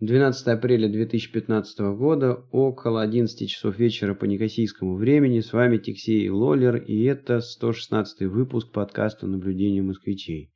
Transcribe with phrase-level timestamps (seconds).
[0.00, 5.40] 12 апреля 2015 года, около 11 часов вечера по некосийскому времени.
[5.40, 10.52] С вами Тиксей Лоллер, и это 116 выпуск подкаста «Наблюдение москвичей».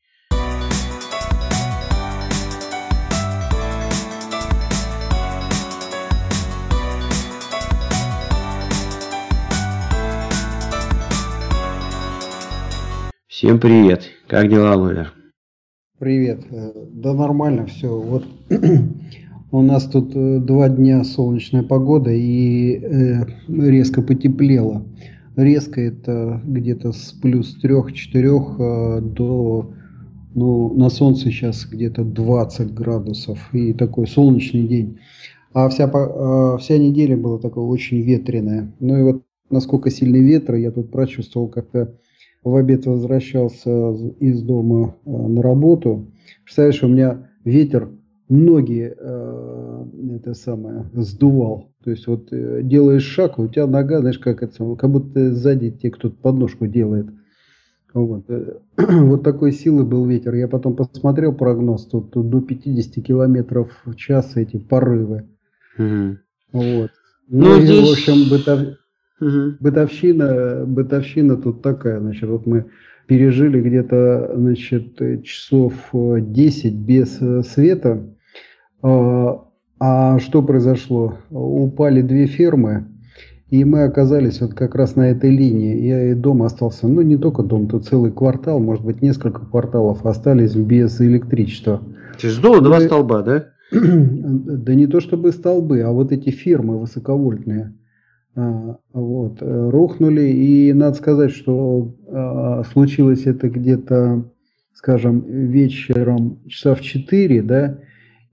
[13.26, 14.04] Всем привет!
[14.28, 15.12] Как дела, Лоллер?
[15.98, 16.46] Привет.
[16.50, 17.88] Да нормально все.
[17.88, 18.24] Вот
[19.52, 24.82] У нас тут э, два дня солнечная погода и э, резко потеплело.
[25.36, 29.70] Резко это где-то с плюс 3-4 э, до,
[30.34, 34.98] ну, на солнце сейчас где-то 20 градусов и такой солнечный день.
[35.52, 38.72] А вся, э, вся неделя была такая очень ветреная.
[38.80, 41.94] Ну и вот насколько сильный ветер, я тут прочувствовал, как-то
[42.42, 46.06] в обед возвращался из дома э, на работу.
[46.42, 47.90] Представляешь, у меня ветер
[48.32, 49.84] ноги э,
[50.16, 51.70] это самое сдувал.
[51.84, 55.70] То есть вот э, делаешь шаг, у тебя нога, знаешь, как это, как будто сзади
[55.70, 57.08] тебе кто-то подножку делает.
[57.92, 58.24] Вот.
[58.28, 60.34] Э, вот такой силы был ветер.
[60.34, 65.28] Я потом посмотрел прогноз, тут, тут до 50 километров в час эти порывы.
[65.76, 66.16] Угу.
[66.52, 66.90] Вот.
[67.28, 67.86] Ну, ну и, здесь...
[67.86, 68.60] в общем, бытов...
[69.20, 69.56] угу.
[69.60, 72.00] бытовщина, бытовщина тут такая.
[72.00, 72.64] Значит, вот мы
[73.06, 78.08] пережили где-то, значит, часов 10 без света.
[78.82, 79.44] А,
[79.78, 81.18] а что произошло?
[81.30, 82.86] Упали две фермы,
[83.50, 85.80] и мы оказались вот как раз на этой линии.
[85.86, 90.04] Я и дом остался, ну не только дом, тут целый квартал, может быть несколько кварталов
[90.06, 91.82] остались без электричества.
[92.18, 93.46] Через два да, столба, да?
[93.72, 97.74] Да не то чтобы столбы, а вот эти фермы высоковольтные.
[98.34, 100.22] А, вот, рухнули.
[100.22, 104.24] И надо сказать, что а, случилось это где-то,
[104.74, 107.78] скажем, вечером часа в 4, да,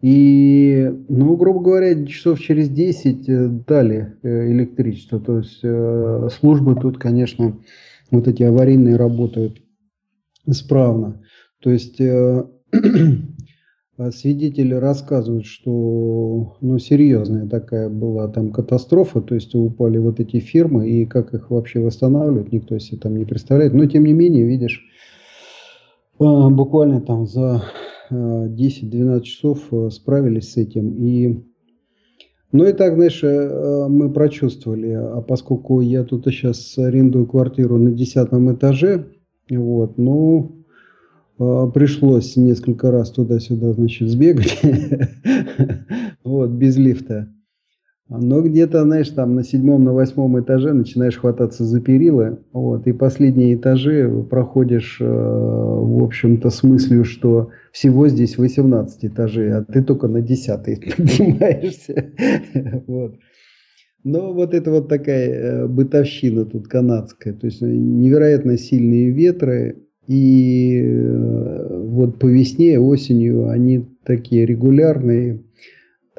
[0.02, 5.19] и, ну, грубо говоря, часов через 10 э, дали э, электричество.
[5.19, 7.58] То есть э, службы тут, конечно,
[8.09, 9.61] вот эти аварийные работают
[10.45, 11.21] исправно.
[11.61, 11.98] То есть
[14.11, 20.89] свидетели рассказывают, что ну, серьезная такая была там катастрофа, то есть упали вот эти фирмы,
[20.89, 23.73] и как их вообще восстанавливать, никто себе там не представляет.
[23.73, 24.81] Но тем не менее, видишь,
[26.17, 27.64] буквально там за
[28.11, 30.93] 10-12 часов э, справились с этим.
[30.95, 31.43] И,
[32.52, 37.92] ну и так, знаешь, э, мы прочувствовали, а поскольку я тут сейчас арендую квартиру на
[37.92, 39.08] десятом этаже,
[39.49, 40.65] вот, ну,
[41.39, 44.59] э, пришлось несколько раз туда-сюда, значит, сбегать,
[46.23, 47.30] вот, без лифта.
[48.09, 52.92] Но где-то, знаешь, там на седьмом, на восьмом этаже начинаешь хвататься за перила, вот, и
[52.92, 59.83] последние этажи проходишь, э, в общем-то, с мыслью, что всего здесь 18 этажей, а ты
[59.83, 62.11] только на десятый поднимаешься.
[62.87, 63.15] Вот.
[64.03, 70.81] Но вот это вот такая э, бытовщина тут канадская, то есть невероятно сильные ветры, и
[70.83, 75.43] э, вот по весне, осенью они такие регулярные,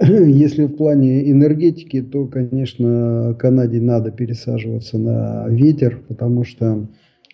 [0.09, 6.87] Если в плане энергетики, то, конечно, Канаде надо пересаживаться на ветер, потому что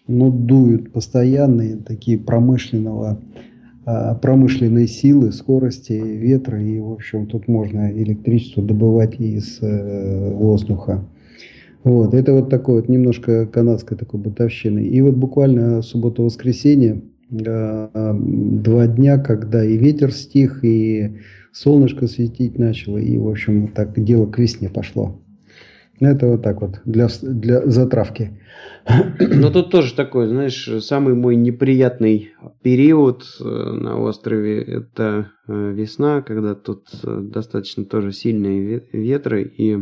[0.09, 3.21] ну, дуют постоянные такие промышленного,
[3.85, 6.61] а, промышленные силы, скорости ветра.
[6.61, 11.05] И, в общем, тут можно электричество добывать из э, воздуха.
[11.85, 14.81] Вот, это вот такое вот немножко канадской такой бытовщины.
[14.81, 17.01] И вот буквально суббота-воскресенье,
[17.31, 21.13] э, два дня, когда и ветер стих, и
[21.57, 25.23] солнышко светить начало, и, в общем, так дело к весне пошло.
[25.99, 28.39] Это вот так вот, для, для затравки.
[29.19, 36.21] Ну, тут тоже такой, знаешь, самый мой неприятный период э, на острове– это э, весна,
[36.21, 39.79] когда тут э, достаточно тоже сильные ветры, и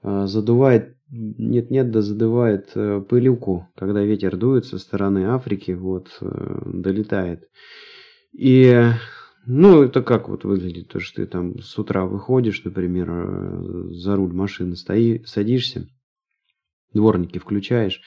[0.00, 2.72] задувает, нет-нет, да задувает
[3.08, 7.48] пылюку, когда ветер дует со стороны Африки, вот, долетает.
[8.32, 8.92] И
[9.50, 14.14] ну, это как вот выглядит, то, что ты там с утра выходишь, например, э, за
[14.14, 15.88] руль машины стои, садишься,
[16.92, 18.02] дворники включаешь,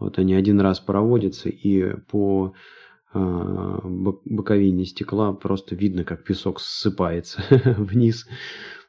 [0.00, 2.54] вот они один раз проводятся, и по
[3.14, 7.40] э, боковине стекла просто видно, как песок ссыпается
[7.78, 8.26] вниз.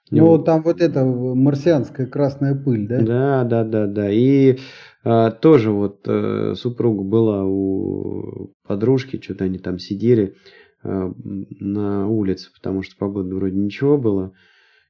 [0.09, 3.01] Ну, там вот это марсианская красная пыль, да?
[3.01, 4.11] Да, да, да, да.
[4.11, 4.57] И
[5.03, 10.35] а, тоже вот а, супруга была у подружки, что-то они там сидели.
[10.83, 11.11] Э,
[11.59, 14.33] на улице, потому что погода вроде ничего было.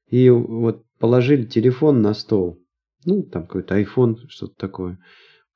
[0.08, 2.60] И вот положили телефон на стол.
[3.06, 5.00] Ну, там какой-то iPhone, что-то такое.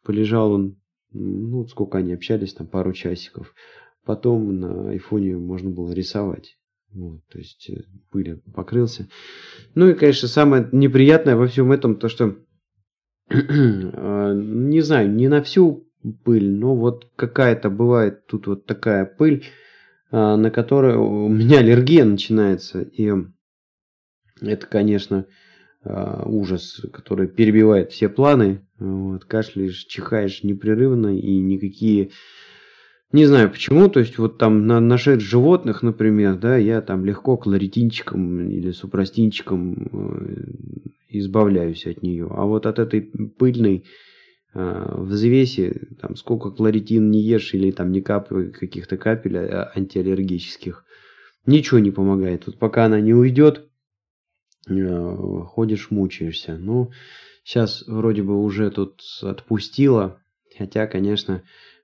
[0.04, 0.78] Полежал он,
[1.14, 3.54] ну, сколько они общались, там пару часиков.
[4.04, 6.58] Потом на айфоне можно было рисовать.
[6.92, 9.08] Вот, то есть э, пыль покрылся.
[9.74, 12.36] Ну и, конечно, самое неприятное во всем этом то, что
[13.30, 15.88] а, не знаю, не на всю
[16.24, 19.46] пыль, но вот какая-то бывает тут вот такая пыль,
[20.12, 22.82] на которой у меня аллергия начинается.
[22.82, 23.12] И
[24.42, 25.26] это, конечно,
[25.86, 28.62] а, ужас, который перебивает все планы.
[28.80, 32.12] Вот, кашляешь, чихаешь непрерывно и никакие...
[33.12, 37.06] Не знаю почему, то есть вот там на, на шерсть животных, например, да, я там
[37.06, 40.46] легко кларитинчиком или супрастинчиком э,
[41.10, 42.28] избавляюсь от нее.
[42.30, 43.86] А вот от этой пыльной
[44.56, 50.86] взвеси, там сколько кларитин не ешь или там не капай каких-то капель а, антиаллергических,
[51.46, 52.48] ничего не помогает.
[52.48, 53.68] Вот пока она не уйдет,
[54.70, 55.18] э,
[55.48, 56.58] ходишь, мучаешься.
[56.58, 56.92] Ну,
[57.44, 60.22] сейчас вроде бы уже тут отпустила,
[60.58, 61.44] хотя, конечно,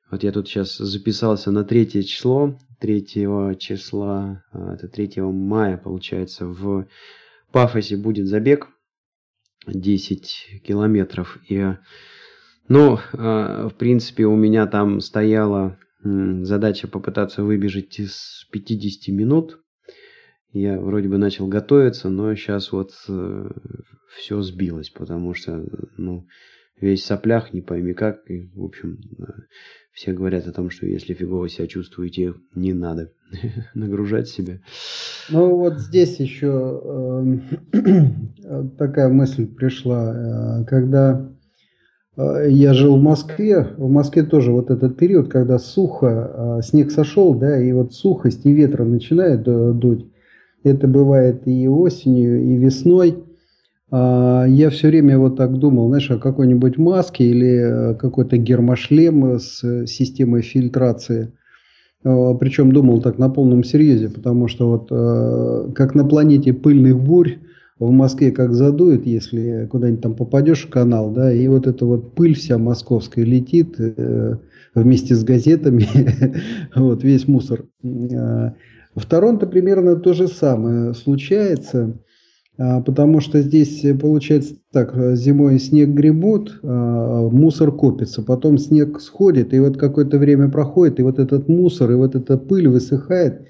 [0.09, 6.87] вот я тут сейчас записался на третье число, третьего числа, это 3 мая, получается, в
[7.51, 8.69] Пафосе будет забег
[9.67, 11.37] 10 километров.
[11.47, 11.75] И,
[12.67, 19.59] ну, а, в принципе, у меня там стояла задача попытаться выбежать из 50 минут.
[20.53, 23.49] Я вроде бы начал готовиться, но сейчас вот э,
[24.17, 25.65] все сбилось, потому что,
[25.97, 26.27] ну,
[26.81, 28.29] весь соплях, не пойми как.
[28.29, 29.23] И, в общем, э,
[29.93, 33.13] все говорят о том, что если фигово себя чувствуете, не надо
[33.75, 34.59] нагружать себя.
[35.29, 36.81] Ну вот здесь еще
[37.73, 41.30] э, такая мысль пришла, когда
[42.17, 47.33] я жил в Москве, в Москве тоже вот этот период, когда сухо, э, снег сошел,
[47.33, 50.05] да, и вот сухость и ветра начинает дуть.
[50.63, 53.23] Это бывает и осенью, и весной.
[53.91, 59.39] А, я все время вот так думал, знаешь, о какой-нибудь маске или э, какой-то гермошлем
[59.39, 61.33] с э, системой фильтрации.
[62.03, 66.99] А, Причем думал так на полном серьезе, потому что вот э, как на планете пыльных
[66.99, 67.39] бурь,
[67.87, 72.13] в Москве как задует, если куда-нибудь там попадешь в канал, да, и вот эта вот
[72.13, 73.75] пыль вся московская летит
[74.75, 75.87] вместе с газетами,
[76.75, 77.65] вот весь мусор.
[77.83, 78.53] А,
[78.95, 81.99] в Торонто примерно то же самое случается.
[82.57, 88.57] А, потому что здесь э, получается так, э, зимой снег гребут, а, мусор копится, потом
[88.57, 92.67] снег сходит, и вот какое-то время проходит, и вот этот мусор, и вот эта пыль
[92.67, 93.47] высыхает,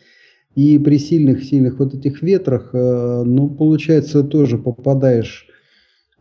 [0.56, 5.48] и при сильных-сильных вот этих ветрах, э, ну, получается, тоже попадаешь,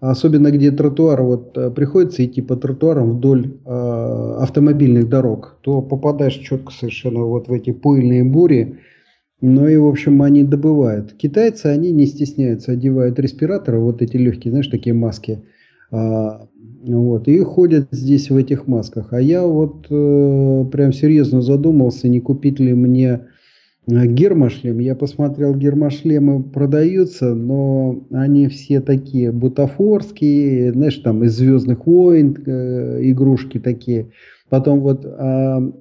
[0.01, 7.25] особенно где тротуар, вот приходится идти по тротуарам вдоль автомобильных дорог, то попадаешь четко совершенно
[7.25, 8.79] вот в эти пыльные бури,
[9.41, 11.15] ну и, в общем, они добывают.
[11.15, 15.43] Китайцы, они не стесняются, одевают респираторы, вот эти легкие, знаешь, такие маски.
[15.91, 16.47] А,
[16.83, 19.13] вот, и ходят здесь в этих масках.
[19.13, 23.21] А я вот э, прям серьезно задумался, не купить ли мне э,
[23.87, 24.79] гермошлем.
[24.79, 33.01] Я посмотрел, гермошлемы продаются, но они все такие бутафорские, знаешь, там из «Звездных войн» э,
[33.11, 34.13] игрушки такие.
[34.49, 35.73] Потом вот э,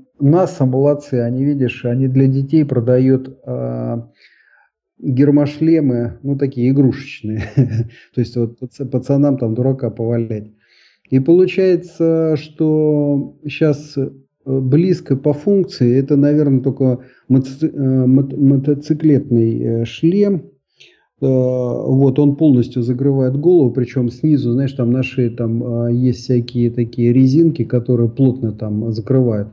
[0.66, 4.02] молодцы, они, видишь, они для детей продают э,
[5.00, 7.44] гермошлемы, ну, такие игрушечные.
[7.56, 8.60] То есть вот
[8.92, 10.52] пацанам там дурака повалять.
[11.10, 14.12] И получается, что сейчас э,
[14.46, 20.44] близко по функции, это, наверное, только мотоци э, мотоциклетный э, шлем.
[21.22, 27.12] Вот, он полностью закрывает голову, причем снизу, знаешь, там на шее там есть всякие такие
[27.12, 29.50] резинки, которые плотно там закрывают.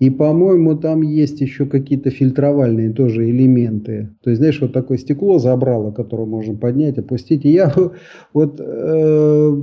[0.00, 4.10] И, по-моему, там есть еще какие-то фильтровальные тоже элементы.
[4.22, 7.44] То есть, знаешь, вот такое стекло забрало, которое можно поднять, опустить.
[7.44, 7.72] И я
[8.32, 9.62] вот, э,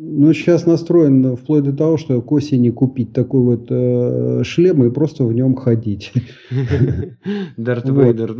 [0.00, 4.90] ну, сейчас настроен вплоть до того, что к осени купить такой вот э, шлем и
[4.90, 6.12] просто в нем ходить.
[7.56, 8.36] Дарт Вейдер.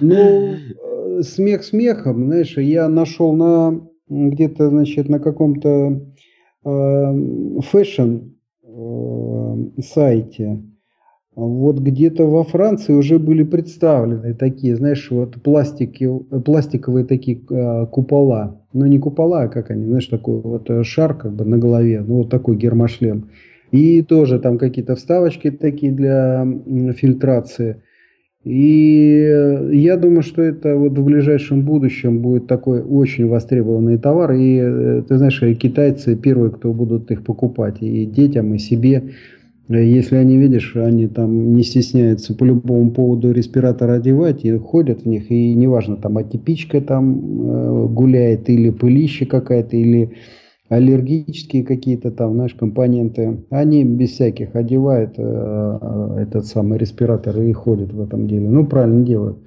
[0.00, 6.02] Ну, э, смех смехом, знаешь, я нашел на где-то, значит, на каком-то
[6.64, 8.16] э, fashion
[9.80, 10.62] сайте.
[11.36, 16.10] Вот где-то во Франции уже были представлены такие, знаешь, вот пластики,
[16.42, 18.62] пластиковые такие э, купола.
[18.72, 22.00] Ну, не купола, а как они, знаешь, такой вот э, шар как бы на голове,
[22.00, 23.28] ну, вот такой гермошлем.
[23.70, 26.46] И тоже там какие-то вставочки такие для
[26.96, 27.82] фильтрации.
[28.44, 34.32] И я думаю, что это вот в ближайшем будущем будет такой очень востребованный товар.
[34.32, 37.82] И э, ты знаешь, китайцы первые, кто будут их покупать.
[37.82, 39.02] И детям, и себе.
[39.68, 45.06] Если они, видишь, они там не стесняются по любому поводу респиратор одевать и ходят в
[45.06, 50.12] них, и неважно, там атипичка там э, гуляет, или пылища какая-то, или
[50.68, 57.92] аллергические какие-то там, знаешь, компоненты, они без всяких одевают э, этот самый респиратор и ходят
[57.92, 58.48] в этом деле.
[58.48, 59.38] Ну, правильно делают.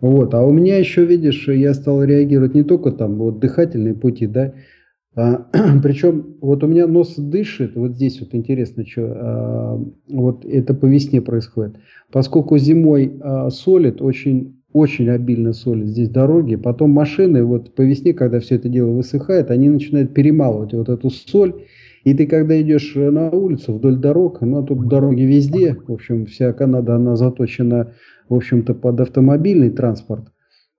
[0.00, 0.34] Вот.
[0.34, 4.52] А у меня еще, видишь, я стал реагировать не только там вот дыхательные пути, да,
[5.82, 10.84] причем вот у меня нос дышит, вот здесь вот интересно, что а, вот это по
[10.84, 11.76] весне происходит.
[12.12, 18.12] Поскольку зимой а, солит, очень, очень обильно солит здесь дороги, потом машины вот по весне,
[18.12, 21.64] когда все это дело высыхает, они начинают перемалывать вот эту соль,
[22.04, 26.26] и ты когда идешь на улицу вдоль дорог, ну а тут дороги везде, в общем,
[26.26, 27.94] вся Канада, она заточена,
[28.28, 30.26] в общем-то, под автомобильный транспорт.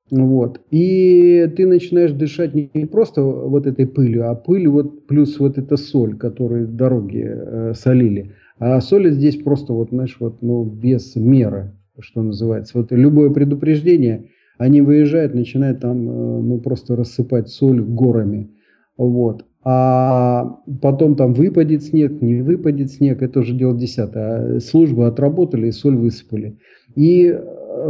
[0.10, 0.62] Вот.
[0.72, 5.76] И ты начинаешь дышать не просто вот этой пылью, а пыль вот плюс вот эта
[5.76, 8.32] соль, которую дороги э, солили.
[8.60, 12.78] А соль здесь просто вот, знаешь, вот, ну, без меры, что называется.
[12.78, 18.50] Вот любое предупреждение, они выезжают, начинают там, э, ну, просто рассыпать соль горами.
[18.98, 19.46] Вот.
[19.64, 24.56] А потом там выпадет снег, не выпадет снег, это уже дело десятое.
[24.56, 26.58] А службы отработали и соль высыпали.
[26.98, 27.40] И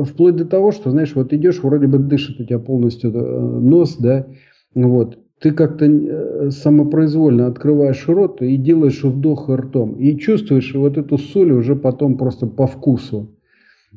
[0.03, 3.95] вплоть до того, что, знаешь, вот идешь, вроде бы дышит у тебя полностью э, нос,
[3.97, 4.27] да,
[4.75, 9.93] вот, ты как-то э, самопроизвольно открываешь рот и делаешь вдох ртом.
[9.93, 13.33] И чувствуешь вот эту соль уже потом просто по вкусу.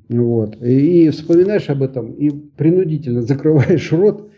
[0.09, 0.63] Вот.
[0.63, 4.31] И, и вспоминаешь об этом, и принудительно закрываешь рот.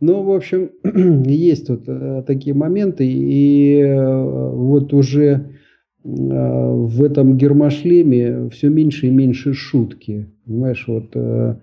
[0.00, 0.72] Ну, в общем,
[1.24, 5.54] есть вот э, такие моменты, и вот уже
[6.04, 10.28] в этом гермошлеме все меньше и меньше шутки.
[10.46, 11.56] Понимаешь, вот э,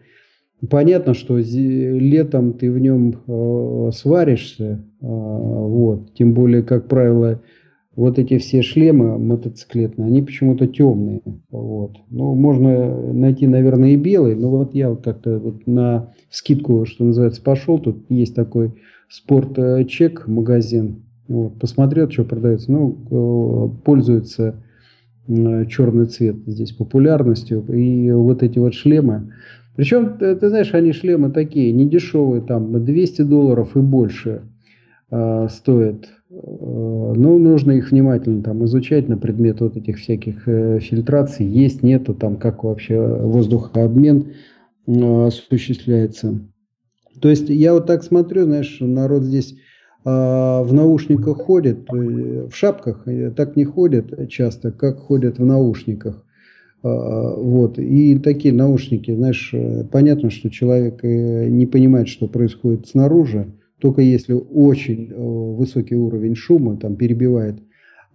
[0.70, 7.42] понятно, что летом ты в нем э, сваришься, э, вот, тем более, как правило,
[7.96, 11.22] вот эти все шлемы мотоциклетные, они почему-то темные.
[11.50, 11.98] Вот.
[12.10, 17.42] Ну, можно найти, наверное, и белый, но вот я как-то вот на скидку, что называется,
[17.42, 17.80] пошел.
[17.80, 18.74] Тут есть такой
[19.08, 21.04] спорт-чек магазин.
[21.27, 22.72] Вот, посмотрел, что продается.
[22.72, 24.55] Ну, пользуется
[25.27, 27.65] черный цвет здесь популярностью.
[27.67, 29.34] И вот эти вот шлемы.
[29.75, 34.44] Причем, ты, знаешь, они шлемы такие, не дешевые, там 200 долларов и больше
[35.12, 36.08] э, стоят.
[36.29, 41.46] Но нужно их внимательно там изучать на предмет вот этих всяких э, фильтраций.
[41.46, 44.34] Есть, нету, там как вообще воздухообмен
[44.88, 46.39] э, осуществляется.
[47.22, 49.55] То есть я вот так смотрю, знаешь, народ здесь
[50.07, 55.45] а, в наушниках ходят, э, в шапках э, так не ходят часто, как ходят в
[55.45, 56.24] наушниках.
[56.83, 57.79] А, вот.
[57.79, 63.47] И такие наушники, знаешь, э, понятно, что человек не понимает, что происходит снаружи,
[63.79, 65.12] только если очень
[65.55, 67.55] высокий уровень шума там перебивает.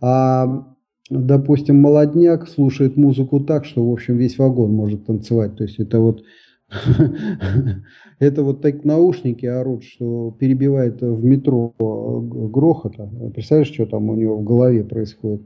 [0.00, 0.68] А,
[1.10, 5.56] допустим, молодняк слушает музыку так, что, в общем, весь вагон может танцевать.
[5.56, 6.22] То есть это вот
[8.18, 13.10] Это вот так наушники орут, что перебивает в метро грохота.
[13.34, 15.42] Представляешь, что там у него в голове происходит?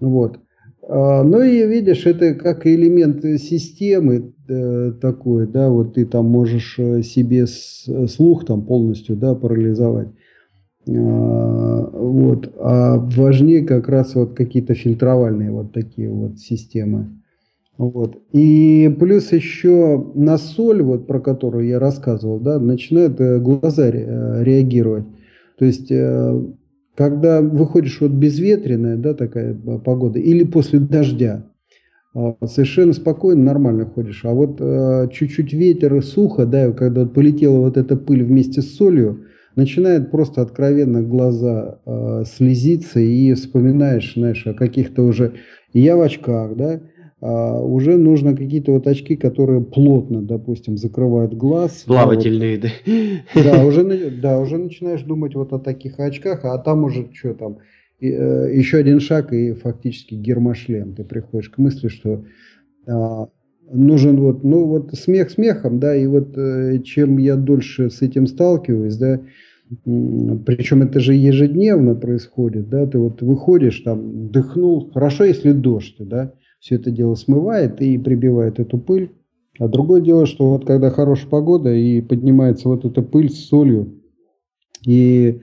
[0.00, 0.38] Вот.
[0.88, 6.78] А, ну и видишь, это как элемент системы э, такой, да, вот ты там можешь
[6.78, 10.08] э, себе слух там полностью, да, парализовать.
[10.88, 12.52] А, вот.
[12.58, 17.17] А важнее как раз вот какие-то фильтровальные вот такие вот системы.
[17.78, 18.20] Вот.
[18.32, 24.42] И плюс еще на соль, вот, про которую я рассказывал, да, начинают э, глаза э,
[24.42, 25.04] реагировать.
[25.58, 26.42] То есть, э,
[26.96, 31.44] когда выходишь вот безветренная, да, такая погода, или после дождя,
[32.44, 34.24] совершенно спокойно, нормально ходишь.
[34.24, 34.58] А вот
[35.12, 40.10] чуть-чуть ветер и сухо, да, когда вот полетела вот эта пыль вместе с солью, начинает
[40.10, 41.78] просто откровенно глаза
[42.26, 45.34] слезиться и вспоминаешь, знаешь, о каких-то уже...
[45.72, 46.80] Я в очках, да,
[47.20, 51.84] а, уже нужно какие-то вот очки, которые плотно, допустим, закрывают глаз.
[51.86, 52.68] Плавательные, да.
[53.34, 57.34] Вот, да, уже, да, уже начинаешь думать вот о таких очках, а там уже что
[57.34, 57.58] там,
[57.98, 60.94] и, э, еще один шаг и фактически гермошлем.
[60.94, 62.24] Ты приходишь к мысли, что
[62.86, 63.28] а,
[63.72, 68.28] нужен вот, ну вот смех смехом, да, и вот э, чем я дольше с этим
[68.28, 69.20] сталкиваюсь, да,
[69.84, 76.32] причем это же ежедневно происходит, да, ты вот выходишь там, дыхнул, хорошо, если дождь, да,
[76.60, 79.12] все это дело смывает и прибивает эту пыль.
[79.58, 84.00] А другое дело, что вот когда хорошая погода и поднимается вот эта пыль с солью,
[84.86, 85.40] и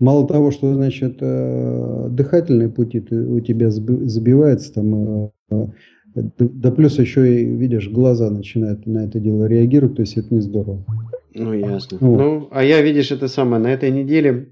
[0.00, 5.66] мало того, что, значит, э, дыхательные пути у тебя забиваются там, э,
[6.14, 10.40] да плюс еще и, видишь, глаза начинают на это дело реагировать, то есть это не
[10.40, 10.84] здорово.
[11.32, 11.98] Ну, ясно.
[12.00, 12.18] Вот.
[12.18, 14.48] Ну, а я, видишь, это самое, на этой неделе,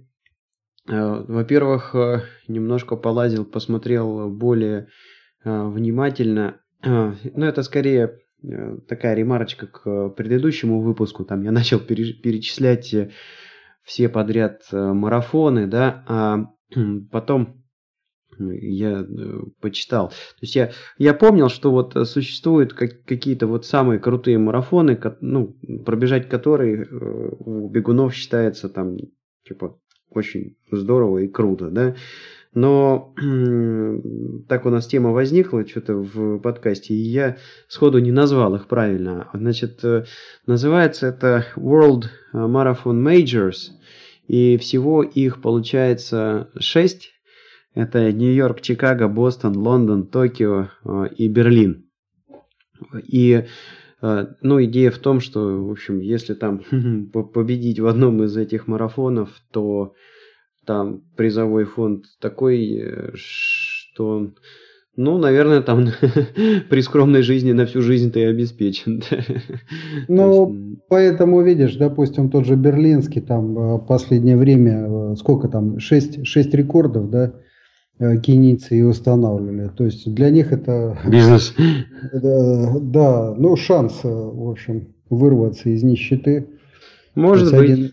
[0.88, 1.96] э, во-первых,
[2.46, 4.86] немножко полазил, посмотрел более Э,
[5.44, 6.60] внимательно.
[6.82, 11.24] Э, ну, это скорее э, такая ремарочка к предыдущему выпуску.
[11.24, 12.94] Там я начал перечислять
[13.82, 16.46] все подряд марафоны, да, а
[17.10, 17.62] потом
[18.38, 19.06] я
[19.60, 20.08] почитал.
[20.08, 25.56] То есть я, я помнил, что вот существуют как, какие-то вот самые крутые марафоны, ну,
[25.84, 28.96] пробежать которые у бегунов считается там,
[29.46, 29.78] типа,
[30.14, 31.94] очень здорово и круто, да.
[32.54, 33.14] Но
[34.48, 39.28] так у нас тема возникла что-то в подкасте, и я сходу не назвал их правильно.
[39.32, 40.04] Значит, э,
[40.46, 42.04] называется это World
[42.34, 43.70] Marathon Majors,
[44.28, 47.12] и всего их получается шесть.
[47.74, 51.86] Это Нью-Йорк, Чикаго, Бостон, Лондон, Токио э, и Берлин.
[53.02, 53.46] И
[54.02, 56.60] э, ну, идея в том, что, в общем, если там
[57.32, 59.94] победить в одном из этих марафонов, то
[60.64, 64.30] там призовой фонд такой, э, что,
[64.96, 65.88] ну, наверное, там
[66.70, 69.02] при скромной жизни на всю жизнь ты обеспечен.
[70.08, 76.26] Ну, поэтому, видишь, допустим, тот же Берлинский, там, э, последнее время, э, сколько там, 6,
[76.26, 77.34] 6 рекордов, да,
[77.98, 79.70] кенийцы и устанавливали.
[79.76, 80.98] То есть для них это...
[81.06, 81.54] Бизнес.
[82.12, 86.48] Да, ну, шанс, в общем, вырваться из нищеты.
[87.14, 87.70] Может быть.
[87.70, 87.92] Один,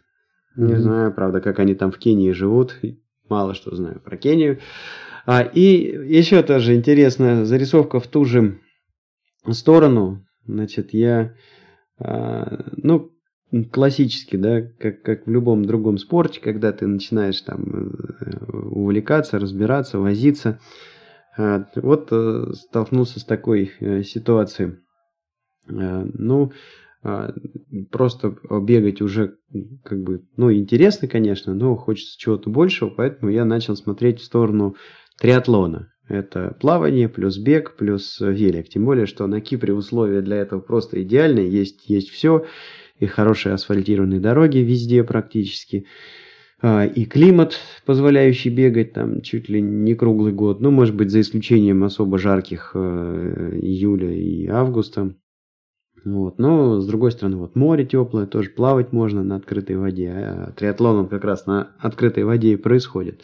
[0.60, 0.80] не mm-hmm.
[0.80, 2.80] знаю, правда, как они там в Кении живут.
[3.30, 4.60] Мало что знаю про Кению.
[5.26, 8.60] А, и еще тоже интересная зарисовка в ту же
[9.50, 10.26] сторону.
[10.46, 11.36] Значит, я,
[12.00, 13.12] а, ну,
[13.72, 20.00] классически, да, как, как в любом другом спорте, когда ты начинаешь там э, увлекаться, разбираться,
[20.00, 20.60] возиться.
[21.38, 24.78] А, вот а, столкнулся с такой а, ситуацией.
[25.68, 26.52] А, ну,
[27.92, 29.36] просто бегать уже
[29.84, 34.76] как бы, ну, интересно, конечно, но хочется чего-то большего, поэтому я начал смотреть в сторону
[35.20, 35.92] триатлона.
[36.10, 38.68] Это плавание плюс бег плюс велик.
[38.70, 41.50] Тем более, что на Кипре условия для этого просто идеальные.
[41.50, 42.46] Есть, есть все.
[42.98, 45.86] И хорошие асфальтированные дороги везде практически.
[46.62, 50.62] А, и климат, позволяющий бегать там чуть ли не круглый год.
[50.62, 55.14] Ну, может быть, за исключением особо жарких э, июля и августа.
[56.06, 56.40] Вот.
[56.40, 60.12] Но, с другой стороны, вот море теплое, тоже плавать можно на открытой воде.
[60.12, 63.22] А триатлон он как раз на открытой воде и происходит.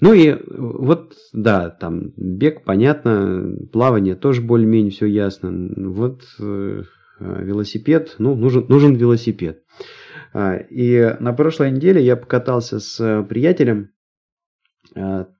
[0.00, 5.50] Ну и вот, да, там бег, понятно, плавание тоже более-менее все ясно.
[5.76, 6.82] Вот э,
[7.18, 9.62] велосипед, ну, нужен, нужен велосипед.
[10.32, 13.97] А, и на прошлой неделе я покатался с приятелем, Э,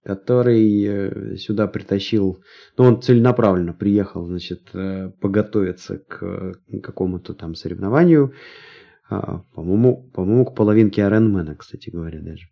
[0.05, 2.41] который э, сюда притащил,
[2.77, 8.33] ну, он целенаправленно приехал, значит, э, поготовиться к какому-то там соревнованию,
[9.11, 12.49] а, по-моему, по-моему, к половинке Ironman, кстати говоря, даже.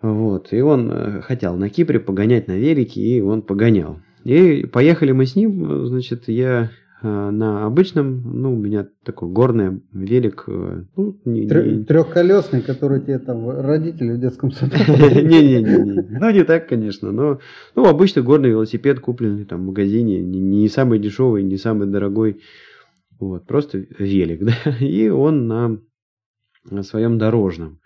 [0.00, 4.00] Вот, и он хотел на Кипре погонять на велике, и он погонял.
[4.24, 9.82] И поехали мы с ним, значит, я Э, на обычном, ну, у меня такой горный
[9.92, 10.44] велик.
[10.46, 11.84] Э, ну, не, не...
[11.84, 14.76] Трехколесный, который тебе там родители в детском саду.
[14.86, 17.40] Не-не-не, ну не так, конечно, но
[17.74, 22.40] ну, обычный горный велосипед, купленный там в магазине, не, не самый дешевый, не самый дорогой,
[23.18, 25.80] вот, просто велик, да, и он на,
[26.70, 27.80] на своем дорожном.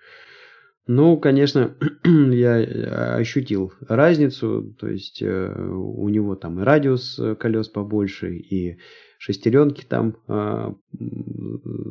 [0.87, 1.75] Ну, конечно,
[2.05, 8.79] я ощутил разницу, то есть э, у него там и радиус колес побольше, и
[9.19, 10.75] шестеренки там а,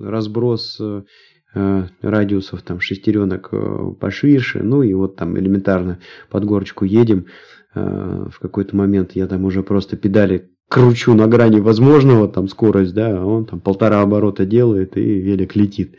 [0.04, 7.28] разброс а, радиусов там шестеренок а, поширше, ну и вот там элементарно под горочку едем,
[7.74, 13.18] в какой-то момент я там уже просто педали кручу на грани возможного, там скорость, да,
[13.18, 15.98] а он там полтора оборота делает и велик летит.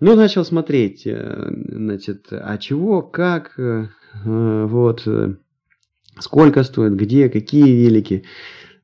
[0.00, 3.86] Ну, начал смотреть, э, значит, а чего, как, э,
[4.24, 5.36] вот, э,
[6.18, 8.24] сколько стоит, где, какие велики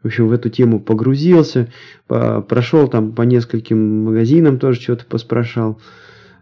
[0.02, 1.68] в общем, в эту тему погрузился,
[2.06, 5.80] прошел там по нескольким магазинам, тоже что-то поспрашал.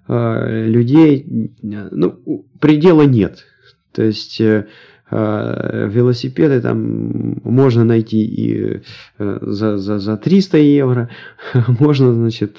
[0.08, 3.44] А, людей, ну, предела нет.
[3.92, 4.66] То есть э,
[5.10, 8.82] а, велосипеды там можно найти и
[9.18, 11.10] э, за, за, за 300 евро,
[11.80, 12.58] можно, значит,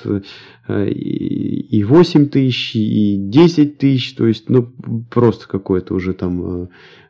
[0.68, 4.74] э, и 8 тысяч, и 10 тысяч, то есть, ну,
[5.10, 6.68] просто какое-то уже там Э,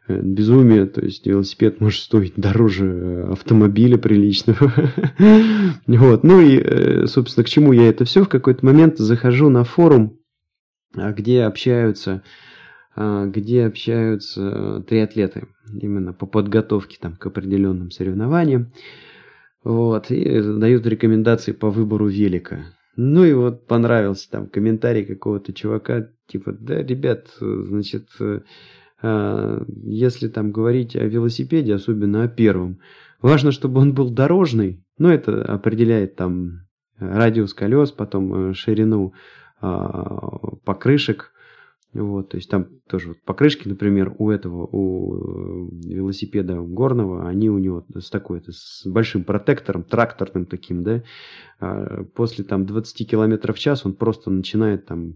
[0.07, 4.71] безумие, то есть велосипед может стоить дороже э, автомобиля приличного.
[5.87, 6.23] вот.
[6.23, 8.23] Ну и, э, собственно, к чему я это все?
[8.23, 10.17] В какой-то момент захожу на форум,
[10.95, 12.23] а, где общаются
[12.95, 18.71] а, где общаются триатлеты именно по подготовке там, к определенным соревнованиям.
[19.63, 22.73] Вот, и дают рекомендации по выбору велика.
[22.95, 28.07] Ну и вот понравился там комментарий какого-то чувака, типа, да, ребят, значит,
[29.03, 32.79] если там говорить о велосипеде, особенно о первом,
[33.21, 36.67] важно, чтобы он был дорожный, ну, это определяет там
[36.99, 39.13] радиус колес, потом э, ширину
[39.61, 41.31] а, покрышек,
[41.93, 47.49] Вот, то есть там тоже вот покрышки, например, у этого, у э, велосипеда горного, они
[47.49, 51.03] у него с такой, с большим протектором, тракторным таким, да,
[51.59, 55.15] а после там 20 километров в час он просто начинает там а,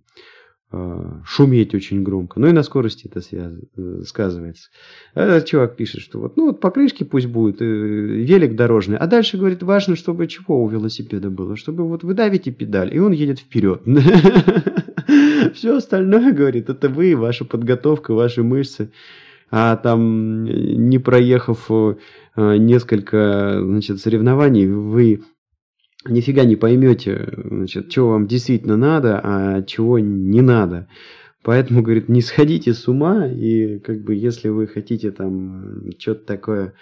[1.25, 2.39] шуметь очень громко.
[2.39, 3.53] Ну и на скорости это связ...
[3.75, 4.69] Э, сказывается.
[5.15, 8.97] А чувак пишет, что вот, ну вот покрышки пусть будет, э, велик дорожный.
[8.97, 11.57] А дальше, говорит, важно, чтобы чего у велосипеда было?
[11.57, 13.81] Чтобы вот вы давите педаль, и он едет вперед.
[15.53, 18.91] Все остальное, говорит, это вы, ваша подготовка, ваши мышцы.
[19.53, 21.95] А там, не проехав э,
[22.37, 25.21] несколько значит, соревнований, вы
[26.05, 30.87] нифига не поймете, значит, чего вам действительно надо, а чего не надо.
[31.43, 36.73] Поэтому, говорит, не сходите с ума, и как бы если вы хотите там что-то такое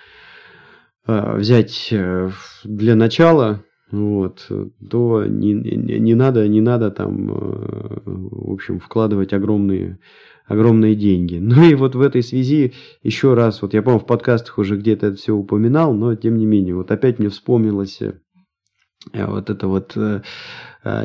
[1.08, 2.29] э, взять э,
[2.65, 4.51] для начала, вот,
[4.89, 9.99] то не, не, не надо, не надо там, э, в общем, вкладывать огромные,
[10.45, 11.38] огромные деньги.
[11.41, 15.08] Ну и вот в этой связи еще раз, вот я, по-моему, в подкастах уже где-то
[15.08, 18.19] это все упоминал, но тем не менее, вот опять мне вспомнилось э,
[19.14, 20.22] вот это вот э,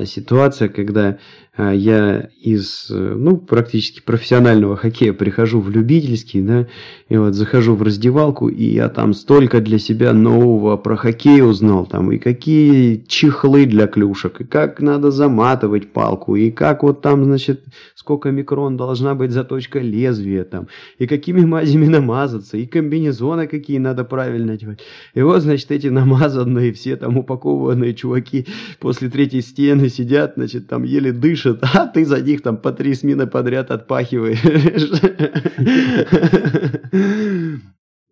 [0.04, 1.18] ситуация, когда
[1.56, 6.66] а, я из, э, ну, практически профессионального хоккея прихожу в любительский, да,
[7.08, 11.86] и вот захожу в раздевалку, и я там столько для себя нового про хоккей узнал,
[11.86, 17.24] там, и какие чехлы для клюшек, и как надо заматывать палку, и как вот там,
[17.24, 20.66] значит, сколько микрон должна быть заточка лезвия, там,
[20.98, 24.80] и какими мазями намазаться, и комбинезоны какие надо правильно одевать.
[25.14, 28.44] И вот, значит, эти намазанные, все там упакованные чуваки
[28.80, 32.94] после третьей стены сидят, значит, там еле дышат, а ты за них там по три
[32.94, 34.42] смены подряд отпахиваешь.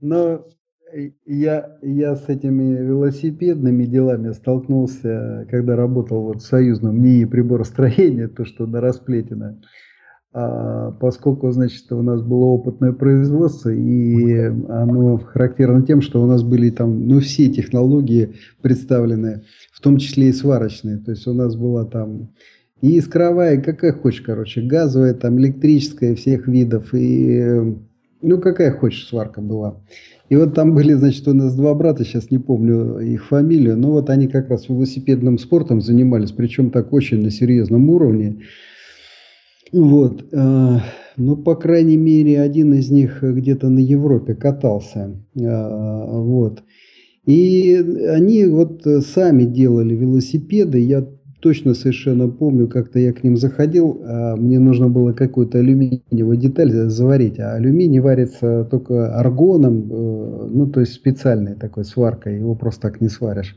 [0.01, 0.47] Но
[1.27, 8.45] я, я с этими велосипедными делами столкнулся, когда работал вот в союзном НИИ приборостроения, то,
[8.45, 9.61] что на Расплетино.
[10.35, 14.35] А, поскольку, значит, у нас было опытное производство, и
[14.69, 19.43] оно характерно тем, что у нас были там, ну, все технологии представлены,
[19.73, 20.97] в том числе и сварочные.
[20.99, 22.31] То есть у нас была там
[22.81, 26.95] и искровая, какая хочешь, короче, газовая, там, электрическая, всех видов.
[26.95, 27.77] И,
[28.23, 29.77] ну, какая хочешь сварка была.
[30.31, 33.91] И вот там были, значит, у нас два брата, сейчас не помню их фамилию, но
[33.91, 38.41] вот они как раз велосипедным спортом занимались, причем так очень на серьезном уровне.
[39.73, 40.25] Вот.
[40.33, 40.79] Э,
[41.17, 45.17] ну, по крайней мере, один из них где-то на Европе катался.
[45.35, 46.63] Э, вот.
[47.25, 47.75] И
[48.09, 50.81] они вот сами делали велосипеды.
[50.81, 51.07] Я
[51.43, 56.71] точно совершенно помню, как-то я к ним заходил, а мне нужно было какую-то алюминиевую деталь
[56.71, 62.83] заварить, а алюминий варится только аргоном, э, ну то есть специальной такой сваркой, его просто
[62.83, 63.57] так не сваришь.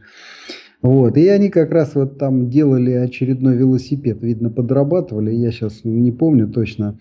[0.85, 6.11] Вот, и они как раз вот там делали очередной велосипед, видно, подрабатывали, я сейчас не
[6.11, 6.99] помню точно.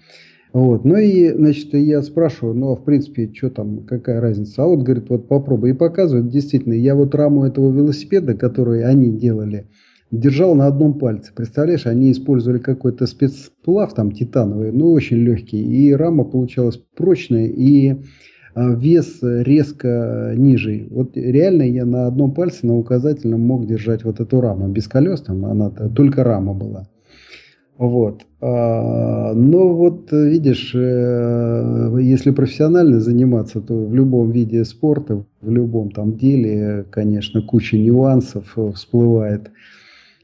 [0.54, 4.62] Вот, ну и, значит, я спрашиваю, ну, а в принципе, что там, какая разница?
[4.62, 5.72] А вот, говорит, вот попробуй.
[5.72, 9.66] И показывает, действительно, я вот раму этого велосипеда, который они делали,
[10.10, 11.32] держал на одном пальце.
[11.36, 15.62] Представляешь, они использовали какой-то спецплав там титановый, но очень легкий.
[15.62, 17.96] И рама получалась прочная, и
[18.56, 20.86] вес резко ниже.
[20.90, 24.68] Вот реально я на одном пальце, на указательном мог держать вот эту раму.
[24.68, 26.86] Без колес там она только рама была.
[27.76, 28.22] Вот.
[28.40, 35.90] А, но вот видишь, э, если профессионально заниматься, то в любом виде спорта, в любом
[35.90, 39.50] там деле, конечно, куча нюансов всплывает.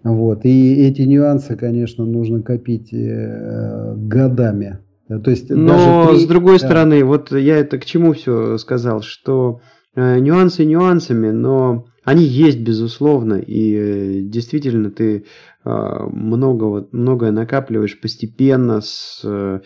[0.04, 0.44] Вот.
[0.44, 4.78] И эти нюансы, конечно, нужно копить э, годами.
[5.18, 6.24] То есть Но даже 3...
[6.24, 6.66] с другой да.
[6.66, 9.60] стороны, вот я это к чему все сказал, что
[9.96, 15.26] э, нюансы нюансами, но они есть, безусловно, и э, действительно ты
[15.64, 15.70] э,
[16.12, 19.60] много, многое накапливаешь постепенно с, э,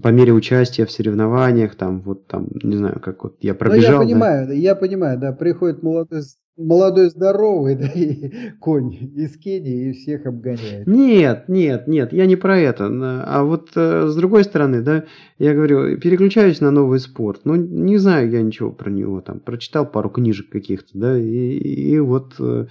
[0.00, 4.02] по мере участия в соревнованиях, там, вот там, не знаю, как вот я пробежал.
[4.02, 4.52] Ну, я понимаю, да?
[4.54, 6.22] я понимаю, да, приходит молодой
[6.56, 10.86] молодой здоровый, да, и конь из Кении и всех обгоняет.
[10.86, 12.88] Нет, нет, нет, я не про это.
[13.26, 15.04] А вот э, с другой стороны, да,
[15.38, 17.42] я говорю, переключаюсь на новый спорт.
[17.44, 21.98] Ну, не знаю я ничего про него, там, прочитал пару книжек каких-то, да, и, и
[21.98, 22.66] вот э,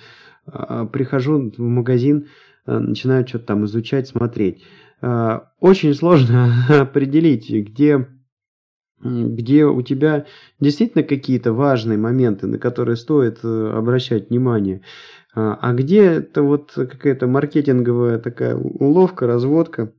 [0.47, 2.27] э, прихожу в магазин,
[2.65, 4.63] э, начинаю что-то там изучать, смотреть.
[5.01, 8.07] Э, очень сложно определить, где
[9.01, 10.25] где у тебя
[10.59, 14.81] действительно какие-то важные моменты, на которые стоит э, обращать внимание,
[15.35, 19.91] а, а где это вот какая-то маркетинговая такая уловка, разводка.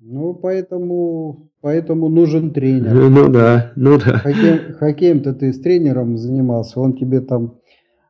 [0.00, 2.92] Ну, поэтому, поэтому нужен тренер.
[2.92, 4.18] Ну да, ну да.
[4.18, 7.58] Хоккей, хоккеем-то ты с тренером занимался, он тебе там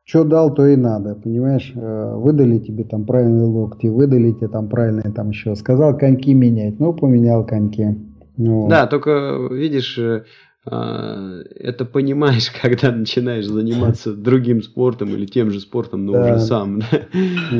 [0.07, 1.73] что дал, то и надо, понимаешь?
[1.75, 5.53] Э, выдали тебе там правильные локти, выдали тебе там правильные там еще.
[5.55, 7.97] Сказал коньки менять, ну поменял коньки.
[8.37, 8.67] Ну.
[8.67, 10.23] Да, только видишь, э,
[10.69, 16.21] а, это понимаешь, когда начинаешь заниматься другим спортом или тем же спортом, но да.
[16.25, 16.79] уже сам.
[16.79, 16.87] Да,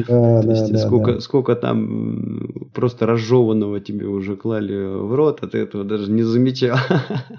[0.07, 1.19] да, То есть, да, сколько, да.
[1.21, 6.77] сколько там просто разжеванного тебе уже клали в рот, а ты этого даже не замечал.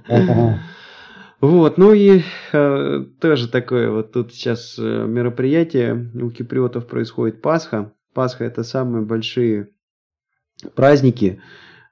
[0.08, 0.60] Ага.
[1.40, 2.22] Вот, ну и
[2.52, 7.92] э, тоже такое вот тут сейчас э, мероприятие у киприотов происходит Пасха.
[8.12, 9.68] Пасха это самые большие
[10.74, 11.40] праздники,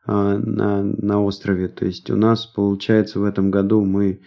[0.07, 1.69] на, на острове.
[1.69, 4.21] То есть у нас, получается, в этом году мы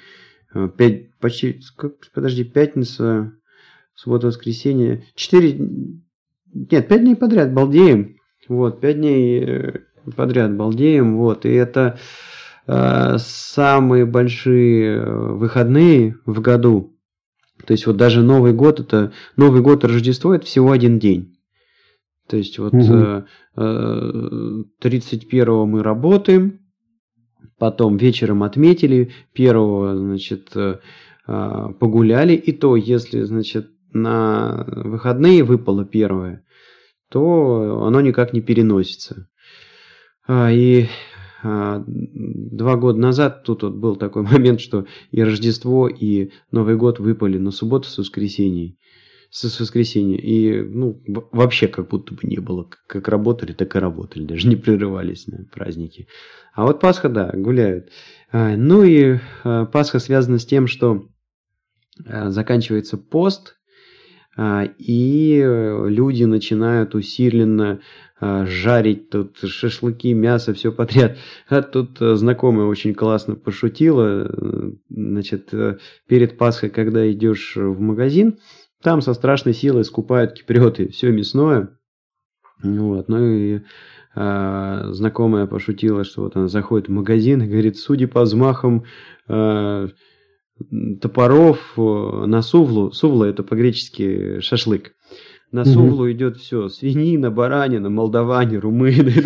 [0.54, 3.34] а, пять, почти, как, подожди, пятница,
[3.96, 5.60] суббота, воскресенье, четыре,
[6.54, 8.18] нет, пять дней подряд балдеем.
[8.48, 9.80] Вот, пять дней э,
[10.15, 12.00] подряд балдеем, вот, и это
[12.65, 16.98] э, самые большие э, выходные в году.
[17.65, 21.38] То есть вот даже Новый год, это Новый год и Рождество, это всего один день.
[22.30, 23.26] То есть вот угу.
[24.80, 26.60] 31 мы работаем,
[27.58, 30.80] потом вечером отметили, первого, значит, э,
[31.26, 36.46] погуляли, и то, если, значит, на выходные выпало первое,
[37.10, 39.28] то оно никак не переносится.
[40.28, 40.86] А, и
[41.42, 47.00] а, два года назад тут вот был такой момент, что и Рождество, и Новый год
[47.00, 48.76] выпали на субботу с воскресенье
[49.30, 50.18] с воскресенья.
[50.18, 52.70] И, ну, вообще как будто бы не было.
[52.88, 54.26] Как работали, так и работали.
[54.26, 56.08] Даже не прерывались на праздники.
[56.54, 57.89] А вот Пасха, да, гуляют.
[58.32, 61.08] А, ну и а, Пасха связана с тем, что
[62.06, 63.56] а, заканчивается пост,
[64.38, 65.44] и
[65.88, 67.82] люди начинают усиленно
[68.22, 71.18] жарить тут шашлыки, мясо, все подряд.
[71.50, 74.32] А тут знакомая очень классно пошутила.
[74.88, 75.52] Значит,
[76.08, 78.39] перед Пасхой, когда идешь в магазин,
[78.82, 81.78] там со страшной силой скупают киприоты все мясное.
[82.62, 83.08] Вот.
[83.08, 83.62] Ну и
[84.15, 88.84] э, знакомая пошутила, что вот она заходит в магазин и говорит, судя по взмахам
[89.28, 89.88] э,
[91.02, 94.94] топоров на сувлу, сувла это по-гречески шашлык,
[95.52, 96.12] на сувлу угу.
[96.12, 99.10] идет все, свинина, баранина, молдаване, румыны.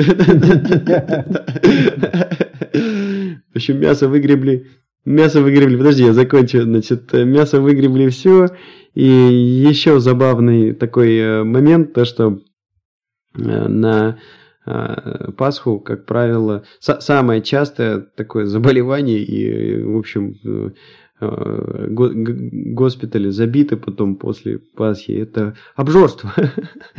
[3.54, 4.68] В общем, мясо выгребли,
[5.06, 8.48] мясо выгребли, подожди, я закончу, значит, мясо выгребли все,
[8.94, 12.40] и еще забавный такой э, момент, то что
[13.36, 14.20] э, на
[14.66, 20.74] э, Пасху, как правило, самое частое такое заболевание и, в общем,
[22.76, 26.34] госпитали забиты потом после Пасхи, это обжорство.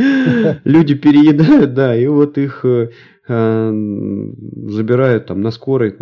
[0.64, 2.88] Люди переедают, да, и вот их Э,
[3.26, 5.96] забирают там на скорой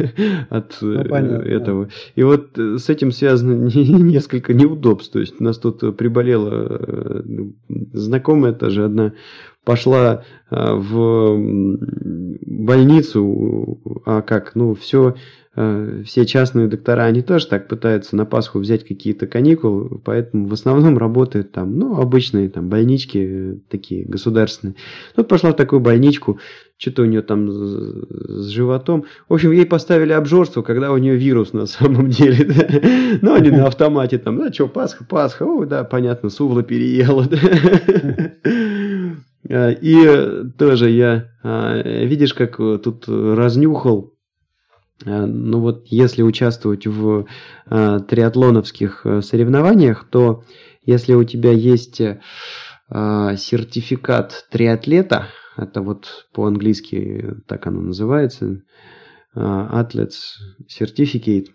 [0.50, 1.88] от ну, этого.
[2.16, 5.12] И вот э, с этим связано несколько неудобств.
[5.12, 7.22] То есть у нас тут приболела э,
[7.92, 9.12] знакомая тоже одна,
[9.64, 11.38] пошла в
[12.46, 15.14] больницу, а как, ну, все Э,
[15.54, 20.98] все частные доктора, они тоже так пытаются на Пасху взять какие-то каникулы, поэтому в основном
[20.98, 24.74] работают там, ну, обычные там больнички э, такие государственные.
[25.14, 26.40] Тут пошла в такую больничку,
[26.76, 29.04] что-то у нее там с животом.
[29.28, 32.50] В общем, ей поставили обжорство, когда у нее вирус на самом деле.
[33.22, 37.28] Ну, они на автомате там, ну, что, Пасха, Пасха, о, да, понятно, Сувла переела.
[39.46, 44.13] Э, и тоже я, видишь, как тут разнюхал Э,
[45.04, 47.26] ну вот если участвовать в
[47.66, 50.44] э, триатлоновских э, соревнованиях, то
[50.82, 52.00] если у тебя есть
[52.90, 58.60] сертификат триатлета, это вот по-английски так оно называется,
[59.34, 60.36] Athletes
[60.68, 61.46] Certificate,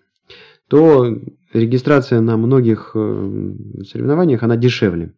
[0.67, 1.15] то
[1.53, 5.13] регистрация на многих соревнованиях, она дешевле.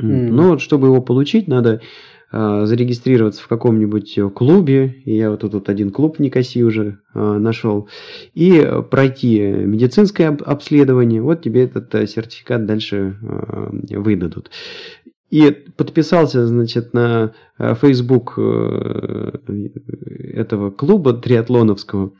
[0.00, 0.30] Mm.
[0.30, 1.80] Но чтобы его получить, надо
[2.30, 7.88] зарегистрироваться в каком-нибудь э, клубе, я вот тут один клуб в Никоси уже а, нашел,
[8.34, 14.50] и пройти медицинское обследование, вот тебе этот э, сертификат дальше а, выдадут.
[15.30, 18.38] И подписался, значит, на э, Facebook
[20.34, 22.12] этого клуба триатлоновского.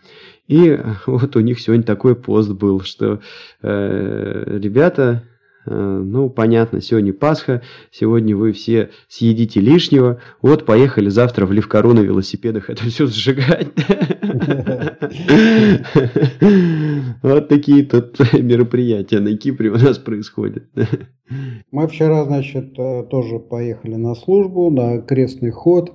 [0.48, 3.20] И вот у них сегодня такой пост был, что
[3.62, 5.22] э, ребята,
[5.66, 12.00] ну, понятно, сегодня Пасха, сегодня вы все съедите лишнего, вот поехали завтра в Левкару на
[12.00, 13.68] велосипедах это все сжигать.
[17.22, 20.64] Вот такие тут мероприятия на Кипре у нас происходят.
[21.70, 25.92] Мы вчера, значит, э, тоже поехали на службу, на крестный ход.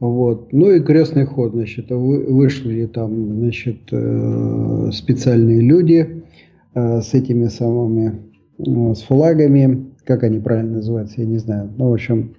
[0.00, 0.52] Вот.
[0.52, 6.24] Ну и крестный ход, значит, вышли там, значит, э, специальные люди
[6.74, 11.72] с этими самыми с флагами, как они правильно называются, я не знаю.
[11.76, 12.36] Ну, в общем,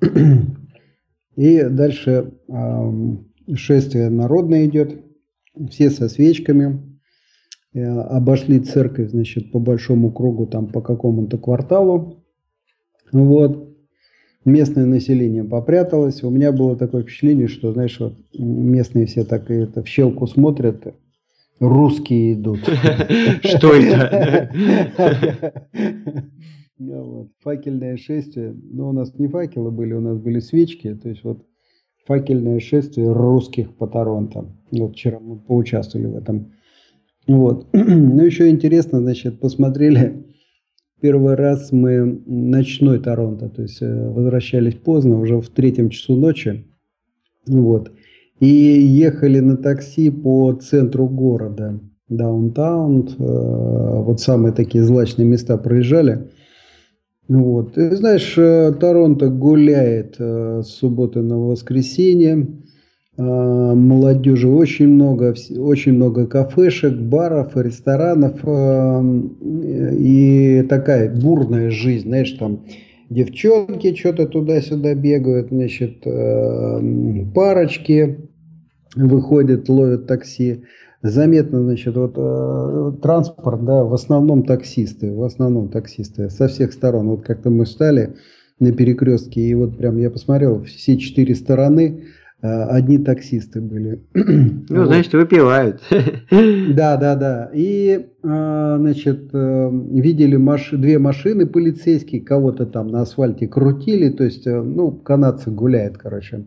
[1.36, 2.32] и дальше
[3.54, 5.00] шествие народное идет,
[5.70, 6.80] все со свечками,
[7.74, 12.24] э, обошли церковь, значит, по большому кругу, там по какому-то кварталу.
[13.12, 13.68] Вот.
[14.44, 16.22] Местное население попряталось.
[16.24, 20.94] У меня было такое впечатление, что, знаешь, вот местные все так это в щелку смотрят,
[21.62, 22.58] русские идут.
[23.44, 24.50] Что это?
[27.42, 28.54] Факельное шествие.
[28.54, 30.94] Ну, у нас не факелы были, у нас были свечки.
[30.94, 31.46] То есть вот
[32.06, 34.46] факельное шествие русских по Торонто.
[34.72, 36.52] Вот вчера мы поучаствовали в этом.
[37.26, 37.68] Вот.
[37.72, 40.26] Ну, еще интересно, значит, посмотрели
[41.00, 46.64] первый раз мы ночной Торонто, то есть э, возвращались поздно, уже в третьем часу ночи.
[47.46, 47.92] Вот.
[48.42, 51.78] И ехали на такси по центру города,
[52.08, 56.26] даунтаун, э, вот самые такие злачные места проезжали.
[57.28, 57.74] Вот.
[57.74, 62.48] Ты знаешь, э, Торонто гуляет э, с субботы на воскресенье.
[63.16, 68.40] Молодежи очень много, очень много кафешек, баров, ресторанов
[69.42, 72.64] и такая бурная жизнь, знаешь, там
[73.10, 76.02] девчонки что-то туда-сюда бегают, значит,
[77.34, 78.16] парочки,
[78.96, 80.64] выходят, ловят такси.
[81.02, 87.08] Заметно, значит, вот э, транспорт, да, в основном таксисты, в основном таксисты со всех сторон.
[87.08, 88.14] Вот как-то мы стали
[88.60, 92.04] на перекрестке, и вот прям я посмотрел, все четыре стороны,
[92.40, 94.04] э, одни таксисты были.
[94.14, 94.86] Ну, вот.
[94.86, 95.82] значит, выпивают.
[96.30, 97.50] Да, да, да.
[97.52, 100.70] И, э, значит, э, видели маш...
[100.70, 106.44] две машины полицейские, кого-то там на асфальте крутили, то есть, ну, канадцы гуляют, короче.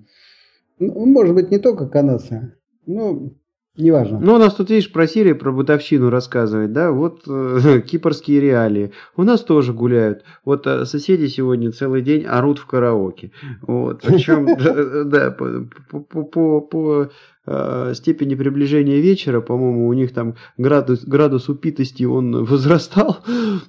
[0.79, 2.53] Ну, может быть, не только канадцы,
[2.85, 3.31] но
[3.77, 4.19] неважно.
[4.19, 8.91] Ну, у нас тут, видишь, про Сирию, про бытовщину рассказывать, да, вот э, кипрские реалии.
[9.15, 10.23] У нас тоже гуляют.
[10.43, 13.31] Вот э, соседи сегодня целый день орут в караоке.
[13.61, 14.45] Вот, причем,
[15.09, 17.09] да, по, по,
[17.45, 23.19] э, степени приближения вечера, по-моему, у них там градус, градус упитости, он возрастал,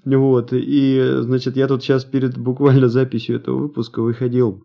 [0.05, 4.65] вот, и, значит, я тут сейчас перед буквально записью этого выпуска выходил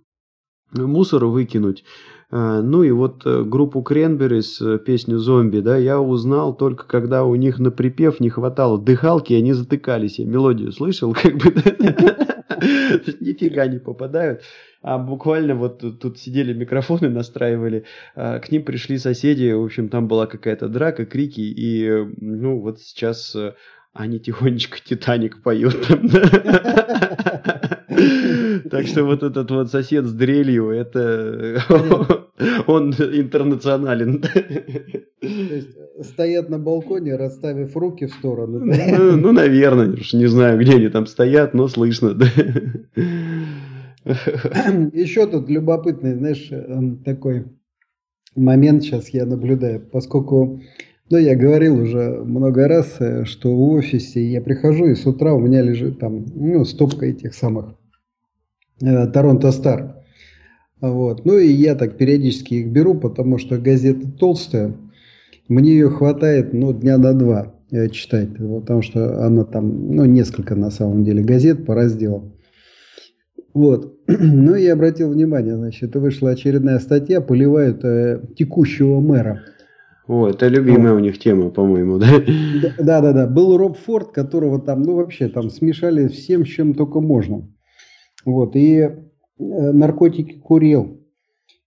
[0.73, 1.83] мусор выкинуть,
[2.31, 7.25] а, ну и вот э, группу Кренберис, э, песню «Зомби», да, я узнал только когда
[7.25, 10.17] у них на припев не хватало дыхалки, и они затыкались.
[10.17, 11.53] Я мелодию слышал, как бы,
[13.19, 14.43] нифига не попадают.
[14.81, 17.83] А буквально вот тут сидели микрофоны, настраивали,
[18.15, 23.35] к ним пришли соседи, в общем, там была какая-то драка, крики, и, ну, вот сейчас
[23.35, 23.53] э,
[23.93, 25.75] они тихонечко «Титаник» поют.
[28.71, 31.61] Так что вот этот вот сосед с дрелью, это
[32.67, 34.23] он интернационален.
[36.01, 38.59] стоят на балконе, расставив руки в сторону.
[38.59, 42.17] Ну, ну, наверное, не знаю, где они там стоят, но слышно.
[44.05, 47.45] Еще тут любопытный, знаешь, эм, такой
[48.35, 50.61] момент сейчас я наблюдаю, поскольку
[51.11, 55.33] ну, я говорил уже много раз, э, что в офисе я прихожу, и с утра
[55.33, 57.80] у меня лежит там, ну, стопка этих самых э,
[58.81, 59.95] Торонто Стар.
[60.81, 61.25] Вот.
[61.25, 64.73] Ну, и я так периодически их беру, потому что газета толстая.
[65.47, 70.55] Мне ее хватает, ну, дня на два э, читать, потому что она там, ну, несколько
[70.55, 72.33] на самом деле газет по разделам.
[73.53, 73.97] Вот.
[74.07, 79.41] Ну, и я обратил внимание, значит, вышла очередная статья, поливают э, текущего мэра.
[80.07, 82.07] О, это любимая у них тема, по-моему, да?
[82.77, 83.27] Да, да, да.
[83.27, 87.47] Был Роб Форд, которого там, ну вообще, там смешали всем, чем только можно.
[88.25, 88.91] Вот, и э,
[89.37, 90.99] наркотики курил.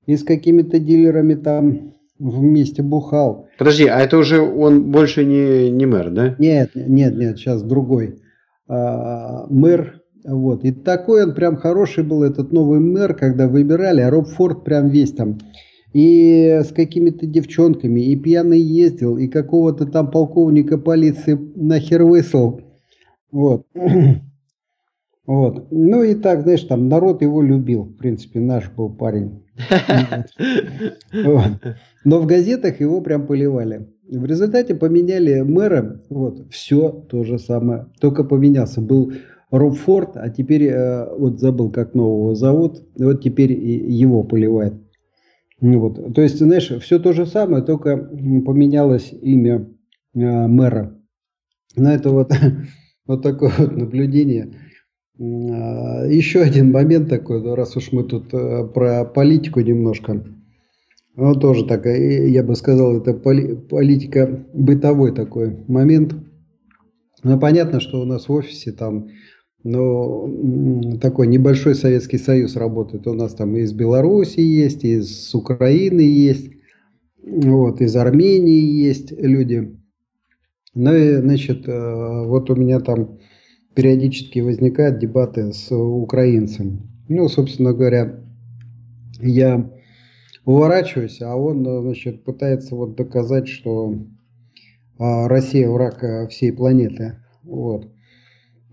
[0.06, 3.48] И с какими-то дилерами там вместе бухал.
[3.58, 6.36] Подожди, а это уже он больше не, не мэр, да?
[6.38, 8.20] Нет, нет, нет, сейчас другой.
[8.68, 10.64] А, мэр, вот.
[10.64, 14.88] И такой он прям хороший был, этот новый мэр, когда выбирали, а Роб Форд прям
[14.88, 15.38] весь там
[15.94, 22.60] и с какими-то девчонками, и пьяный ездил, и какого-то там полковника полиции нахер выслал.
[23.30, 23.66] Вот.
[25.26, 25.68] Вот.
[25.70, 27.84] Ну и так, знаешь, там народ его любил.
[27.84, 29.42] В принципе, наш был парень.
[32.04, 33.88] Но в газетах его прям поливали.
[34.06, 36.02] В результате поменяли мэра.
[36.10, 36.50] Вот.
[36.50, 37.86] Все то же самое.
[38.00, 38.82] Только поменялся.
[38.82, 39.14] Был
[39.50, 42.82] Роб Форд, а теперь, э, вот забыл, как нового зовут.
[42.98, 44.74] Вот теперь его поливают.
[45.60, 46.14] Ну вот.
[46.14, 49.66] То есть, знаешь, все то же самое, только поменялось имя
[50.14, 50.98] э, мэра.
[51.76, 52.32] На это вот,
[53.06, 54.54] вот такое вот наблюдение.
[55.18, 60.24] А, еще один момент такой, раз уж мы тут э, про политику немножко.
[61.16, 66.14] Ну, тоже так, я бы сказал, это поли, политика бытовой такой момент.
[67.22, 69.08] Ну, понятно, что у нас в офисе там
[69.64, 70.30] но
[71.00, 73.06] такой небольшой Советский Союз работает.
[73.06, 76.50] У нас там и из Беларуси есть, из Украины есть.
[77.22, 79.74] вот, из Армении есть люди.
[80.74, 83.18] Ну и, значит, э, вот у меня там
[83.74, 86.88] периодически возникают дебаты с украинцем.
[87.08, 88.20] Ну, собственно говоря,
[89.20, 89.70] я
[90.44, 93.94] уворачиваюсь, а он, значит, пытается вот доказать, что
[94.98, 97.16] а, Россия враг э, всей планеты.
[97.42, 97.88] Вот.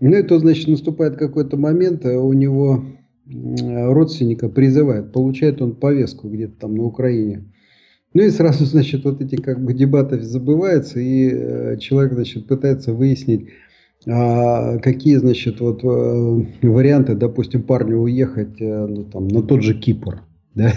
[0.00, 2.84] Ну и то, значит, наступает какой-то момент, э, у него
[3.24, 7.52] родственника призывают, получает он повестку где-то там на Украине.
[8.14, 12.92] Ну и сразу, значит, вот эти как бы дебаты забываются, и э, человек, значит, пытается
[12.92, 13.48] выяснить,
[14.04, 20.22] какие, значит, вот варианты, допустим, парню уехать ну, там, на тот же Кипр.
[20.54, 20.74] Да?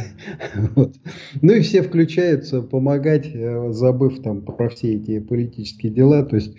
[0.75, 0.95] Вот.
[1.41, 6.23] Ну и все включаются помогать, э, забыв там про все эти политические дела.
[6.23, 6.55] То есть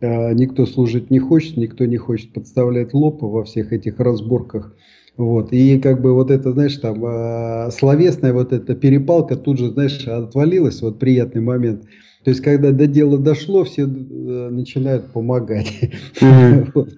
[0.00, 4.76] э, никто служить не хочет, никто не хочет подставлять лоб во всех этих разборках.
[5.16, 5.52] Вот.
[5.52, 10.06] И как бы вот это, знаешь, там э, словесная вот эта перепалка тут же, знаешь,
[10.06, 11.84] отвалилась, вот приятный момент.
[12.24, 15.90] То есть, когда до дела дошло, все э, начинают помогать.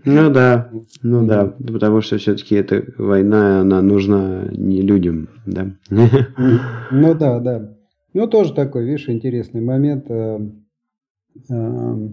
[0.05, 0.70] Ну да,
[1.03, 5.75] ну да, потому что все-таки эта война, она нужна не людям, да.
[5.89, 7.75] Ну да, да.
[8.12, 10.05] Ну тоже такой, видишь, интересный момент.
[10.09, 10.39] Э,
[11.49, 12.09] э,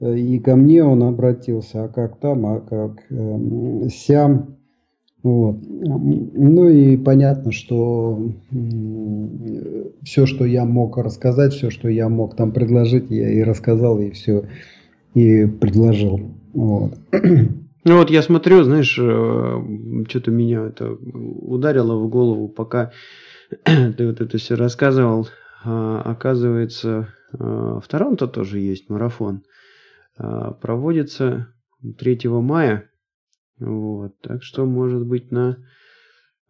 [0.00, 3.02] и ко мне он обратился, а как там, а как
[3.90, 4.59] сям.
[5.22, 5.56] Вот.
[5.62, 8.32] Ну и понятно, что
[10.02, 14.10] все, что я мог рассказать, все, что я мог там предложить, я и рассказал, и
[14.10, 14.44] все,
[15.14, 16.20] и предложил.
[16.52, 16.98] Вот.
[17.82, 22.92] Ну вот я смотрю, знаешь, э, что-то меня это ударило в голову, пока
[23.64, 25.28] ты вот это все рассказывал.
[25.64, 29.44] А, оказывается, э, в Торонто тоже есть марафон.
[30.18, 31.54] А, проводится
[31.98, 32.89] 3 мая
[33.60, 35.58] вот, так что, может быть, на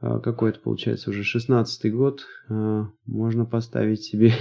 [0.01, 4.33] а, какой это получается уже шестнадцатый год а, можно поставить себе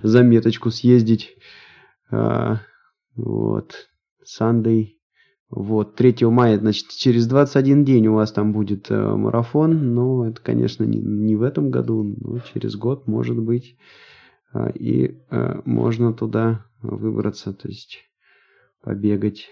[0.02, 1.36] заметочку съездить.
[2.10, 2.60] А,
[3.14, 3.88] вот,
[4.24, 4.94] Sunday.
[5.50, 10.84] Вот, 3 мая, значит, через 21 день у вас там будет марафон, но это, конечно,
[10.84, 13.76] не, не в этом году, но через год, может быть,
[14.74, 15.18] и
[15.64, 17.98] можно туда выбраться, то есть
[18.80, 19.50] побегать.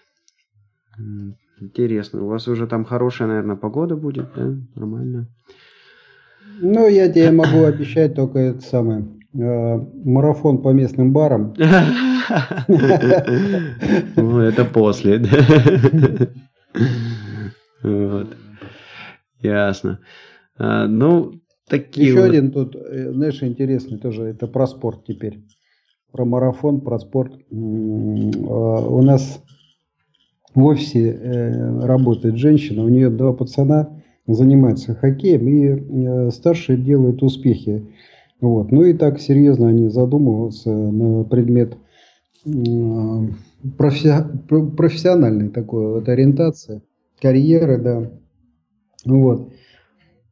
[1.61, 2.25] Интересно.
[2.25, 4.55] У вас уже там хорошая, наверное, погода будет, да?
[4.75, 5.29] Нормально.
[6.61, 9.05] Ну, я тебе могу обещать только это самое.
[9.35, 11.55] Э, марафон по местным барам.
[14.17, 15.23] Ну, это после.
[17.83, 18.37] Вот.
[19.41, 20.01] Ясно.
[20.59, 25.45] А, ну, такие Еще один тут, э, знаешь, интересный тоже, это про спорт теперь.
[26.11, 27.35] Про марафон, про спорт.
[27.35, 29.43] Э, у нас
[30.59, 33.91] в офисе э, работает женщина, у нее два пацана
[34.27, 37.87] занимаются хоккеем, и э, старшие делают успехи.
[38.41, 38.73] Вот.
[38.73, 41.77] Ну и так серьезно они задумываются на предмет
[42.45, 42.51] э,
[43.79, 46.83] профи- профессиональной такой вот ориентации,
[47.23, 48.11] карьеры, да.
[49.05, 49.53] Вот.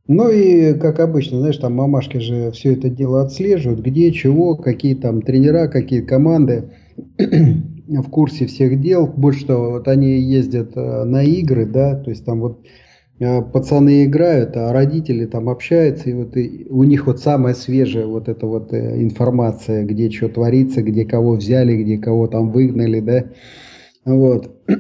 [0.09, 4.97] Ну и, как обычно, знаешь, там мамашки же все это дело отслеживают, где, чего, какие
[4.97, 6.71] там тренера, какие команды
[7.89, 9.07] в курсе всех дел.
[9.07, 12.65] Больше того, вот они ездят э, на игры, да, то есть там вот
[13.19, 18.07] э, пацаны играют, а родители там общаются, и вот и у них вот самая свежая
[18.07, 23.01] вот эта вот э, информация, где что творится, где кого взяли, где кого там выгнали,
[23.01, 23.25] да.
[24.05, 24.63] Вот.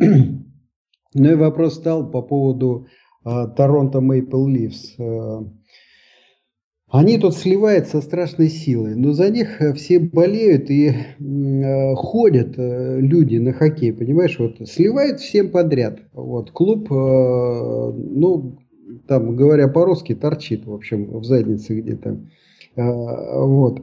[1.18, 2.88] Ну и вопрос стал по поводу
[3.24, 4.94] Торонто Мейпл Ливс.
[6.88, 12.54] Они тут сливают со страшной силой, но за них э, все болеют и э, ходят
[12.56, 15.98] э, люди на хоккей, понимаешь, вот сливают всем подряд.
[16.12, 18.58] Вот клуб, ну
[19.08, 22.20] там говоря по-русски, торчит, в общем, в заднице где-то.
[22.76, 23.82] Вот.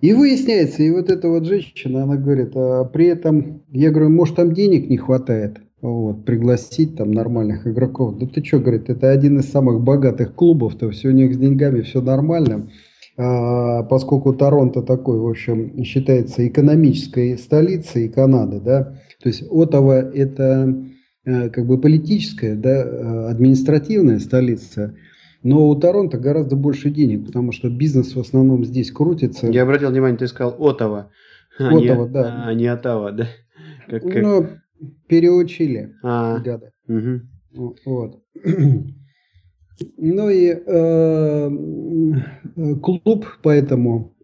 [0.00, 4.36] И выясняется, и вот эта вот женщина, она говорит, а при этом, я говорю, может
[4.36, 8.18] там денег не хватает вот, пригласить там нормальных игроков.
[8.18, 11.82] Да ты что, говорит, это один из самых богатых клубов-то, все у них с деньгами
[11.82, 12.70] все нормально.
[13.18, 20.74] А, поскольку Торонто такой, в общем, считается экономической столицей Канады, да, то есть Оттава это
[21.24, 24.94] э, как бы политическая, да, э, административная столица,
[25.42, 29.46] но у Торонто гораздо больше денег, потому что бизнес в основном здесь крутится.
[29.46, 31.10] Я обратил внимание, ты сказал Оттава.
[31.58, 32.44] Оттава, а да.
[32.46, 33.28] А не Оттава, да?
[33.88, 34.22] Как, как...
[34.22, 34.46] Ну,
[35.08, 36.72] переучили а, ребята.
[36.88, 37.72] Угу.
[37.84, 38.22] Вот.
[39.98, 41.50] Ну и э,
[42.82, 44.16] клуб поэтому,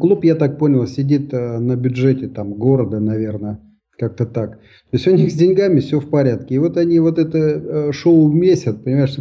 [0.00, 3.60] клуб, я так понял, сидит э, на бюджете там города, наверное,
[3.98, 4.52] как-то так.
[4.52, 4.58] То
[4.92, 6.54] есть у них с деньгами все в порядке.
[6.54, 9.18] И вот они вот это э, шоу месяц, понимаешь,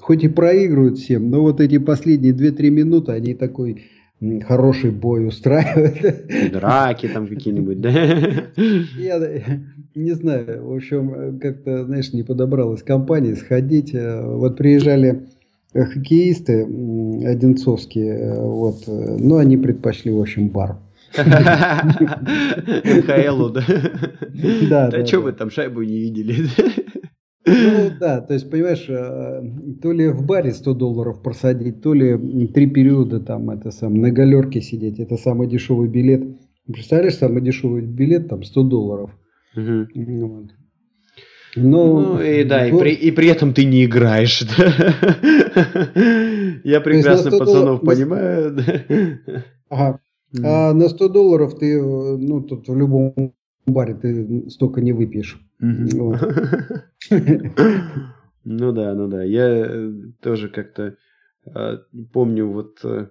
[0.00, 3.84] хоть и проигрывают всем, но вот эти последние 2-3 минуты они такой
[4.46, 6.50] хороший бой устраивает.
[6.52, 7.90] Драки там какие-нибудь, да?
[7.90, 9.20] Я
[9.94, 13.92] не знаю, в общем, как-то, знаешь, не подобралась компания сходить.
[13.94, 15.26] Вот приезжали
[15.74, 16.62] хоккеисты
[17.26, 20.76] одинцовские, вот, но они предпочли, в общем, бар.
[22.84, 23.64] МХЛу, да?
[24.68, 24.90] Да.
[24.90, 26.34] Да что вы там шайбу не видели?
[27.46, 29.42] Ну да, то есть, понимаешь, э,
[29.80, 34.10] то ли в баре 100 долларов просадить, то ли три периода там это сам на
[34.10, 36.24] галерке сидеть, это самый дешевый билет.
[36.66, 39.10] Представляешь, самый дешевый билет там 100 долларов.
[39.54, 39.86] Угу.
[39.94, 40.50] Вот.
[41.54, 44.42] Но, ну и да, и при, и при этом ты не играешь.
[46.64, 48.58] Я прекрасно пацанов понимаю.
[49.70, 50.00] Ага.
[50.42, 53.32] А на 100 долларов ты, ну, тут в любом
[53.66, 55.40] баре ты столько не выпьешь.
[58.48, 59.24] Ну да, ну да.
[59.24, 59.92] Я э,
[60.22, 60.96] тоже как-то
[61.52, 61.78] а,
[62.12, 63.08] помню вот э,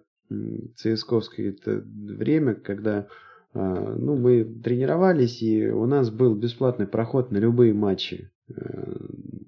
[0.78, 3.08] ЦСКовское это время, когда
[3.53, 8.53] а, ну, мы тренировались, и у нас был бесплатный проход на любые матчи э,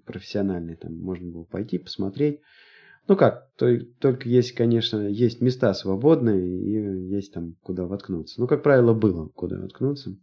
[0.05, 0.77] профессиональные.
[0.77, 2.41] Там можно было пойти посмотреть.
[3.07, 8.41] Ну как, то, только есть, конечно, есть места свободные и есть там куда воткнуться.
[8.41, 10.17] Ну, как правило, было куда воткнуться.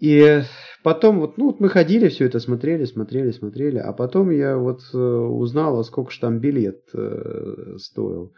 [0.00, 0.42] И
[0.82, 4.80] потом вот, ну, вот мы ходили, все это смотрели, смотрели, смотрели, а потом я вот
[4.92, 8.32] э, узнал, а сколько же там билет э, стоил.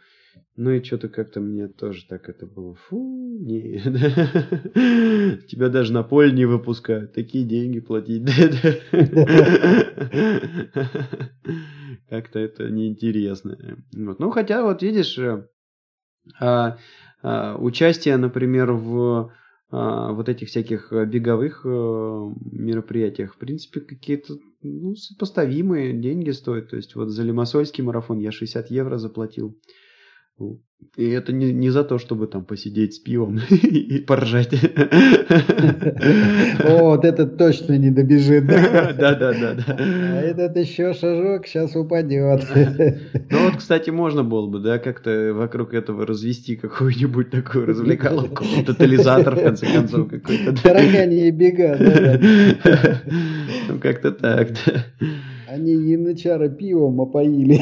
[0.55, 2.73] Ну и что-то как-то мне тоже так это было.
[2.73, 3.79] Фу, не.
[5.47, 7.13] Тебя даже на поле не выпускают.
[7.13, 8.23] Такие деньги платить.
[12.09, 13.57] Как-то это неинтересно.
[13.95, 14.19] Вот.
[14.19, 15.47] Ну, хотя, вот видишь, э,
[16.39, 16.77] а,
[17.21, 19.31] а, участие, например, в
[19.69, 26.69] вот этих всяких беговых э, мероприятиях, в принципе, какие-то ну, сопоставимые деньги стоят.
[26.69, 29.59] То есть вот за Лимассольский марафон я 60 евро заплатил.
[30.97, 34.51] И это не, не за то, чтобы там посидеть с пивом и поржать.
[36.63, 38.45] О, вот этот точно не добежит.
[38.97, 39.77] Да, да, да, да.
[39.77, 42.47] А этот еще шажок сейчас упадет.
[43.29, 49.35] Ну вот, кстати, можно было бы, да, как-то вокруг этого развести какую-нибудь такую развлекаловку, тотализатор,
[49.35, 50.55] в конце концов, какой-то.
[50.61, 52.19] Таракани и бега, да.
[53.69, 54.83] Ну, как-то так, да.
[55.47, 57.59] Они янычара пивом опоили.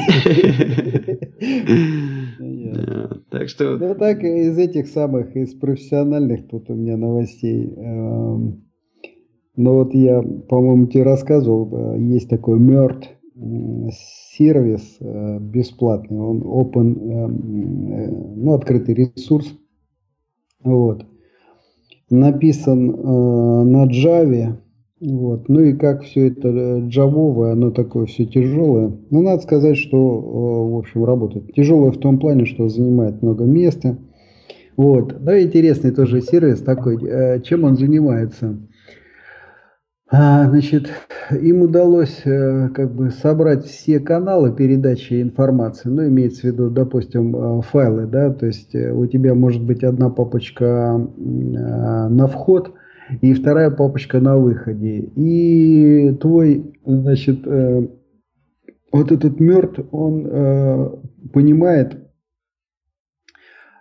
[3.30, 3.76] Так что...
[3.76, 7.72] Ну так, из этих самых, из профессиональных тут у меня новостей.
[7.76, 8.64] Эм,
[9.56, 13.10] ну вот я, по-моему, тебе рассказывал, э, есть такой Мёрт
[14.32, 19.54] сервис э, бесплатный, он open, эм, э, ну, открытый ресурс.
[20.62, 21.04] Вот.
[22.08, 24.58] Написан на Java,
[25.00, 25.50] вот.
[25.50, 28.96] Ну и как все это э, джавовое, оно такое все тяжелое.
[29.10, 31.52] Ну, надо сказать, что, э, в общем, работает.
[31.52, 33.98] Тяжелое в том плане, что занимает много места.
[34.76, 35.22] Вот.
[35.22, 36.98] Да, интересный тоже сервис такой.
[37.04, 38.56] Э, чем он занимается?
[40.08, 40.88] А, значит,
[41.32, 48.06] им удалось как бы собрать все каналы передачи информации, ну, имеется в виду, допустим, файлы,
[48.06, 52.74] да, то есть у тебя может быть одна папочка на вход–
[53.20, 55.10] и вторая папочка на выходе.
[55.16, 57.88] И твой, значит, э,
[58.92, 60.90] вот этот мертв, он э,
[61.32, 61.98] понимает,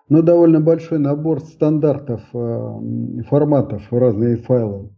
[0.10, 4.90] ну, довольно большой набор стандартов, э, форматов, разные файлы.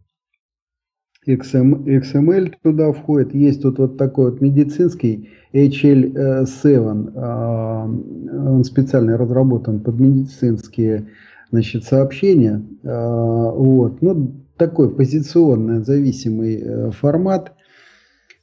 [1.26, 3.34] XML туда входит.
[3.34, 7.12] Есть тут вот такой вот медицинский HL7.
[7.14, 11.08] Э, он специально разработан под медицинские
[11.50, 12.62] значит, сообщения.
[12.84, 14.02] А, вот.
[14.02, 17.52] Ну, такой позиционно зависимый э, формат.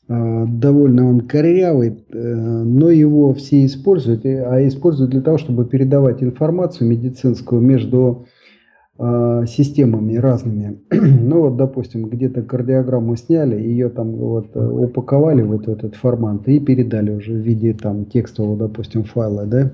[0.07, 6.23] А, довольно он корявый, э, но его все используют, а используют для того, чтобы передавать
[6.23, 8.25] информацию медицинскую между
[8.97, 10.79] а, системами разными.
[10.91, 16.61] ну вот, допустим, где-то кардиограмму сняли, ее там вот э, упаковали вот этот формат и
[16.61, 19.73] передали уже в виде там текстового, допустим, файла, да.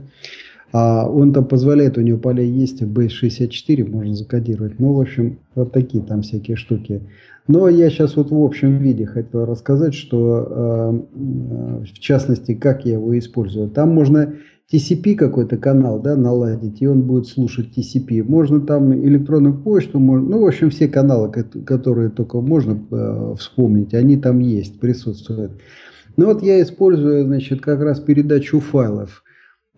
[0.73, 4.79] А он там позволяет, у него поля есть, B64 можно закодировать.
[4.79, 7.01] Ну, в общем, вот такие там всякие штуки.
[7.47, 12.93] Но я сейчас вот в общем виде хотел рассказать, что э, в частности, как я
[12.93, 13.69] его использую.
[13.69, 14.35] Там можно
[14.71, 18.23] TCP какой-то канал да, наладить, и он будет слушать TCP.
[18.23, 23.93] Можно там электронную почту, можно, ну, в общем, все каналы, которые только можно э, вспомнить,
[23.93, 25.51] они там есть, присутствуют.
[26.15, 29.23] Ну вот я использую, значит, как раз передачу файлов.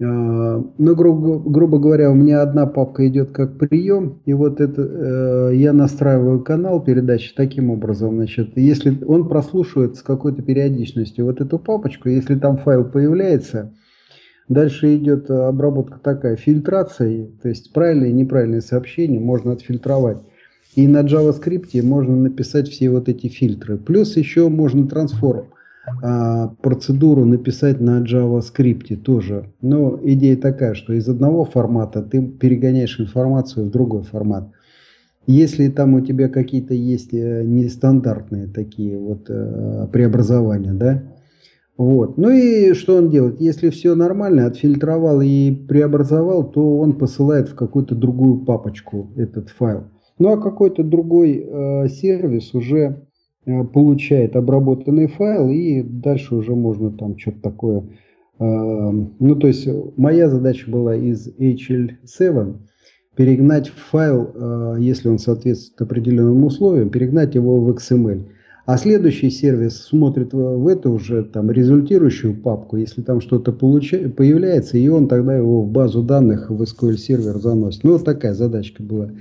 [0.04, 4.82] А, ну, грубо, грубо говоря, у меня одна папка идет как прием, и вот это
[4.82, 11.42] э, я настраиваю канал передачи таким образом, значит, если он прослушивает с какой-то периодичностью вот
[11.42, 13.72] эту папочку, если там файл появляется,
[14.50, 20.18] Дальше идет обработка такая, фильтрация, то есть правильные и неправильные сообщения можно отфильтровать.
[20.76, 23.78] И на JavaScript можно написать все вот эти фильтры.
[23.78, 25.46] Плюс еще можно трансформ
[26.02, 29.52] а, процедуру написать на JavaScript тоже.
[29.62, 34.50] Но идея такая, что из одного формата ты перегоняешь информацию в другой формат.
[35.28, 41.04] Если там у тебя какие-то есть э, нестандартные такие вот э, преобразования, да,
[41.78, 42.18] вот.
[42.18, 43.42] Ну и что он делает?
[43.42, 49.86] Если все нормально, отфильтровал и преобразовал, то он посылает в какую-то другую папочку этот файл.
[50.20, 53.08] Ну а какой-то другой э, сервис уже
[53.46, 57.84] получает обработанный файл и дальше уже можно там что-то такое.
[58.40, 59.68] Э, ну то есть
[59.98, 62.56] моя задача была из HL7
[63.16, 68.26] перегнать файл, э, если он соответствует определенным условиям, перегнать его в XML.
[68.66, 74.88] А следующий сервис смотрит в эту уже там результирующую папку, если там что-то появляется, и
[74.88, 77.84] он тогда его в базу данных в SQL сервер заносит.
[77.84, 79.12] Ну, вот такая задачка была.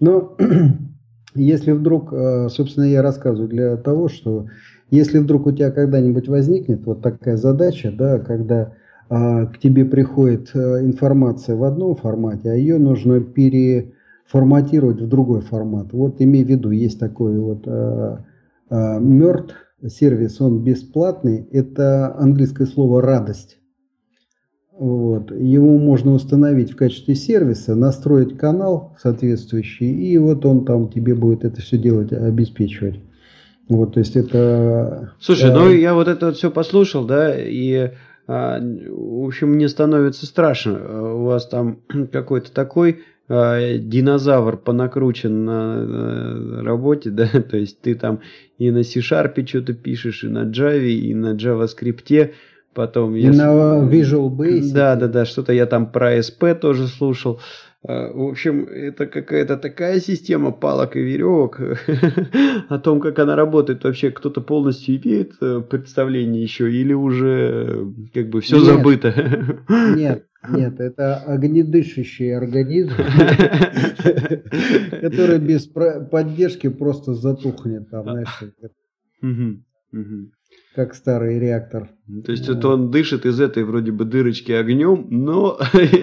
[0.00, 0.34] Но
[1.34, 4.46] если вдруг, э, собственно, я рассказываю для того, что
[4.90, 8.72] если вдруг у тебя когда-нибудь возникнет вот такая задача, да, когда
[9.10, 15.40] а, к тебе приходит э, информация в одном формате, а ее нужно переформатировать в другой
[15.40, 15.92] формат.
[15.92, 18.24] Вот имей в виду, есть такой вот а,
[18.68, 19.54] а, мертв
[19.86, 23.57] сервис, он бесплатный, это английское слово радость.
[24.78, 25.32] Вот.
[25.32, 31.44] Его можно установить в качестве сервиса, настроить канал соответствующий, и вот он там тебе будет
[31.44, 33.00] это все делать, обеспечивать.
[33.68, 35.14] Вот, то есть это...
[35.18, 37.90] Слушай, ну я вот это вот все послушал, да, и,
[38.28, 41.14] а, в общем, мне становится страшно.
[41.14, 41.80] У вас там
[42.12, 48.20] какой-то такой а, динозавр понакручен на, на работе, да, то есть ты там
[48.58, 52.30] и на C-Sharp что-то пишешь, и на Java, и на JavaScript,
[52.78, 53.40] Потом если...
[53.40, 54.72] на Visual Basic.
[54.72, 57.40] Да, да, да, что-то я там про SP тоже слушал.
[57.82, 61.60] А, в общем, это какая-то такая система палок и веревок.
[62.68, 68.28] О том, как она работает, вообще кто-то полностью имеет э, представление еще или уже как
[68.28, 69.12] бы все нет, забыто?
[69.96, 72.90] Нет, нет, это огнедышащий организм,
[75.00, 77.90] который без поддержки просто затухнет.
[77.90, 78.44] Там, знаешь,
[80.78, 81.90] как старый реактор.
[82.24, 85.58] То есть это он дышит из этой вроде бы дырочки огнем, но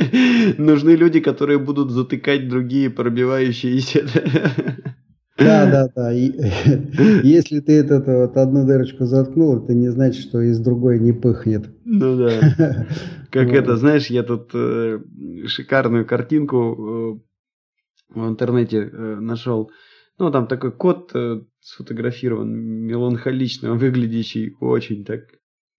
[0.58, 4.02] нужны люди, которые будут затыкать другие пробивающиеся.
[5.38, 6.14] Да, да, да.
[6.14, 6.30] И,
[7.24, 11.70] если ты этот вот одну дырочку заткнул, это не значит, что из другой не пыхнет.
[11.86, 12.86] Ну да.
[13.32, 15.00] Как это, знаешь, я тут э,
[15.48, 17.22] шикарную картинку
[18.14, 19.72] э, в интернете э, нашел.
[20.20, 21.14] Ну, там такой кот
[21.66, 25.22] сфотографирован, меланхолично выглядящий, очень так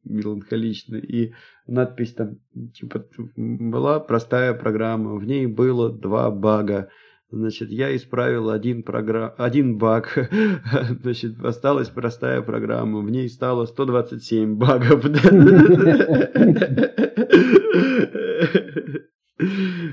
[0.04, 0.96] меланхолично.
[0.96, 1.32] И
[1.68, 2.38] надпись там,
[2.74, 3.06] типа,
[3.36, 6.90] была простая программа, в ней было два бага.
[7.30, 9.32] Значит, я исправил один, программ...
[9.36, 10.30] один баг.
[11.02, 13.00] Значит, осталась простая программа.
[13.00, 15.04] В ней стало 127 багов.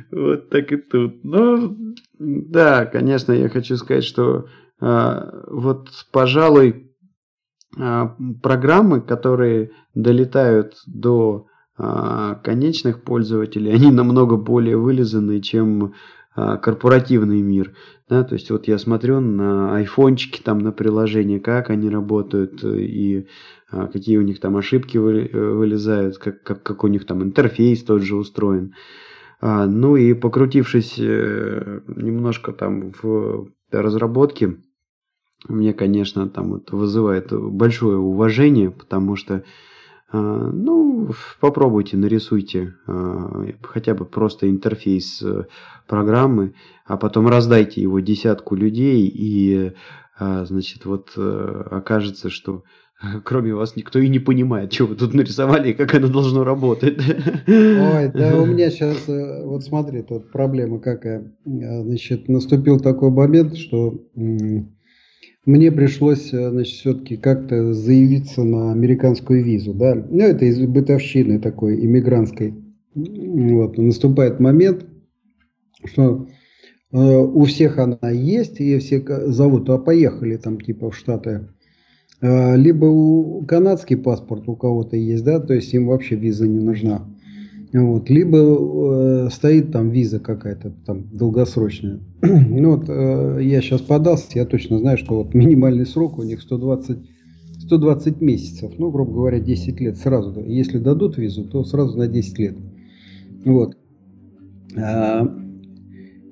[0.10, 1.24] Вот так и тут.
[1.24, 1.76] Ну,
[2.18, 4.48] да, конечно, я хочу сказать, что
[4.80, 6.94] вот, пожалуй,
[7.80, 11.48] а, программы, которые долетают до
[11.78, 15.94] а, конечных пользователей, они намного более вылизанные, чем
[16.36, 17.76] корпоративный мир.
[18.10, 23.28] Да, то есть вот я смотрю на айфончики, там на приложения, как они работают и
[23.70, 28.16] какие у них там ошибки вылезают, как, как, как у них там интерфейс тот же
[28.16, 28.74] устроен.
[29.42, 33.50] Ну и покрутившись э, немножко там в
[33.82, 34.58] разработке,
[35.48, 41.10] мне, конечно, там вот вызывает большое уважение, потому что, э, ну,
[41.40, 45.48] попробуйте, нарисуйте э, хотя бы просто интерфейс э,
[45.88, 46.54] программы,
[46.86, 49.74] а потом раздайте его десятку людей, и,
[50.20, 52.64] значит, вот окажется, что
[53.24, 56.98] кроме вас никто и не понимает, что вы тут нарисовали и как оно должно работать.
[57.48, 61.32] Ой, да у меня сейчас, вот смотри, тут проблема какая.
[61.46, 64.00] Значит, наступил такой момент, что
[65.46, 69.94] мне пришлось, э, значит, все-таки как-то заявиться на американскую визу, да.
[69.94, 72.54] Ну, это из бытовщины такой, иммигрантской.
[72.96, 74.86] Вот, наступает момент,
[75.84, 76.30] что
[76.94, 81.50] э, у всех она есть, и все зовут, а поехали там типа в Штаты.
[82.24, 86.62] Э, либо у канадский паспорт у кого-то есть, да, то есть им вообще виза не
[86.62, 87.06] нужна.
[87.74, 88.10] Вот.
[88.10, 92.00] Либо э, стоит там виза какая-то там долгосрочная.
[92.22, 96.42] ну вот э, я сейчас подался, я точно знаю, что вот минимальный срок у них
[96.42, 96.98] 120,
[97.60, 98.72] 120 месяцев.
[98.78, 100.42] Ну, грубо говоря, 10 лет сразу.
[100.46, 102.56] Если дадут визу, то сразу на 10 лет.
[103.44, 103.76] Вот.
[104.78, 105.28] А,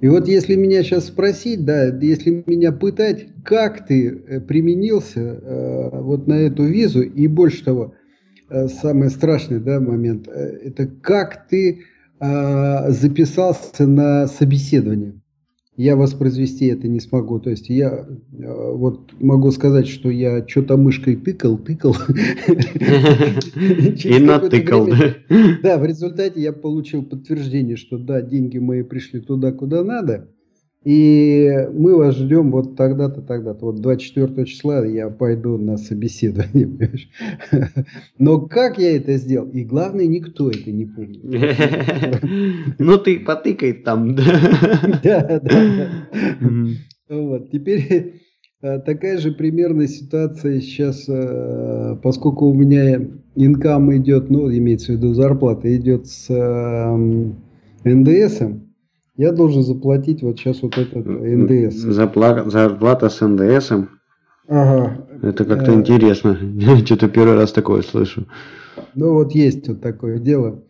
[0.01, 5.89] и вот если меня сейчас спросить, да, если меня пытать, как ты э, применился э,
[6.01, 7.93] вот на эту визу, и больше того,
[8.49, 11.83] э, самый страшный да, момент, это как ты
[12.19, 15.20] записался на собеседование
[15.81, 17.39] я воспроизвести это не смогу.
[17.39, 21.95] То есть я э, вот могу сказать, что я что-то мышкой тыкал, тыкал.
[23.55, 25.15] И натыкал, да?
[25.63, 30.29] Да, в результате я получил подтверждение, что да, деньги мои пришли туда, куда надо.
[30.83, 33.65] И мы вас ждем вот тогда-то, тогда-то.
[33.65, 36.67] Вот 24 числа я пойду на собеседование.
[36.67, 37.09] Понимаешь?
[38.17, 39.47] Но как я это сделал?
[39.49, 41.21] И главное, никто это не помнит.
[42.79, 44.99] Ну ты потыкай там, да?
[45.03, 45.89] Да, да,
[47.09, 47.51] Вот.
[47.51, 48.21] Теперь
[48.63, 52.99] э, такая же примерная ситуация сейчас, э, поскольку у меня
[53.35, 57.35] инкам идет, ну, имеется в виду зарплата, идет с эм,
[57.83, 58.70] НДСом,
[59.17, 61.75] я должен заплатить вот сейчас вот этот НДС.
[61.75, 62.49] Запла...
[62.49, 63.89] Зарплата с НДСом?
[64.47, 65.05] Ага.
[65.21, 65.75] Это как-то э...
[65.75, 66.37] интересно.
[66.85, 68.25] Что-то первый раз такое слышу.
[68.95, 70.63] Ну вот есть вот такое дело.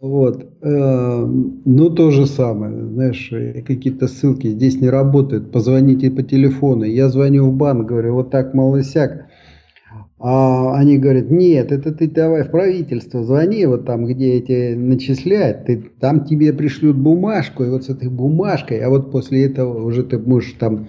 [0.00, 0.46] Вот.
[0.62, 2.86] Э, ну, то же самое.
[2.86, 3.30] Знаешь,
[3.66, 5.52] какие-то ссылки здесь не работают.
[5.52, 6.84] Позвоните по телефону.
[6.84, 9.26] Я звоню в банк, говорю, вот так, малосяк.
[10.22, 15.64] А они говорят, нет, это ты давай в правительство звони, вот там, где эти начисляют,
[15.64, 20.02] ты, там тебе пришлют бумажку, и вот с этой бумажкой, а вот после этого уже
[20.02, 20.88] ты можешь там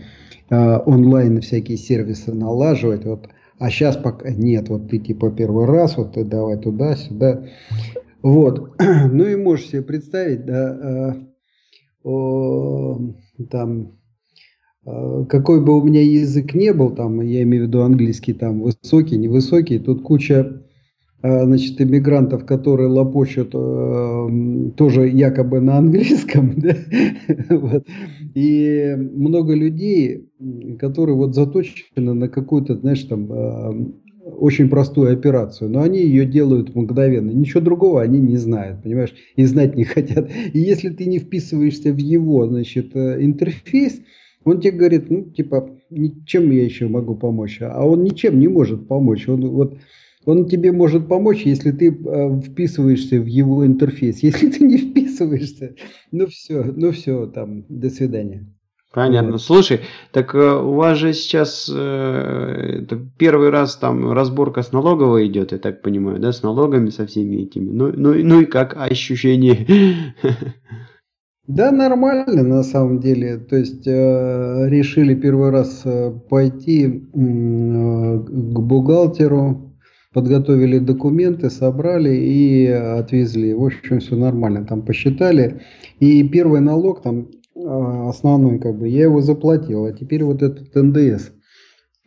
[0.50, 5.96] э, онлайн всякие сервисы налаживать, вот, а сейчас пока нет, вот ты типа первый раз,
[5.96, 7.46] вот ты давай туда-сюда,
[8.22, 8.76] вот,
[9.14, 11.14] ну и можешь себе представить, да, э,
[12.04, 13.00] о,
[13.50, 13.94] там
[14.84, 19.18] какой бы у меня язык не был, там, я имею в виду английский, там, высокий,
[19.18, 20.64] невысокий, тут куча,
[21.24, 26.76] а, значит, иммигрантов, которые лопочут э, тоже якобы на английском, да?
[27.50, 27.86] вот.
[28.34, 30.32] и много людей,
[30.80, 33.92] которые вот заточены на какую-то, знаешь, там, э,
[34.26, 37.30] очень простую операцию, но они ее делают мгновенно.
[37.30, 40.28] Ничего другого они не знают, понимаешь, и знать не хотят.
[40.54, 44.02] И если ты не вписываешься в его, значит, интерфейс,
[44.44, 45.70] он тебе говорит, ну, типа,
[46.26, 47.60] чем я еще могу помочь?
[47.62, 49.28] А он ничем не может помочь.
[49.28, 49.78] Он, вот,
[50.26, 54.20] он тебе может помочь, если ты э, вписываешься в его интерфейс.
[54.24, 55.76] Если ты не вписываешься,
[56.12, 58.48] ну все, ну все, там, до свидания.
[58.94, 59.34] Понятно.
[59.34, 59.42] Вот.
[59.42, 59.82] Слушай,
[60.12, 62.86] так э, у вас же сейчас э,
[63.18, 67.44] первый раз там разборка с налоговой идет, я так понимаю, да, с налогами, со всеми
[67.44, 67.72] этими.
[67.72, 70.14] Ну, ну, ну и как ощущение?
[71.56, 73.38] Да, нормально на самом деле.
[73.38, 79.76] То есть э, решили первый раз э, пойти э, к бухгалтеру,
[80.14, 83.54] подготовили документы, собрали и отвезли.
[83.54, 84.66] В общем, все нормально.
[84.66, 85.62] Там посчитали.
[86.00, 89.86] И первый налог там э, основной, как бы, я его заплатил.
[89.86, 91.32] А теперь вот этот НДС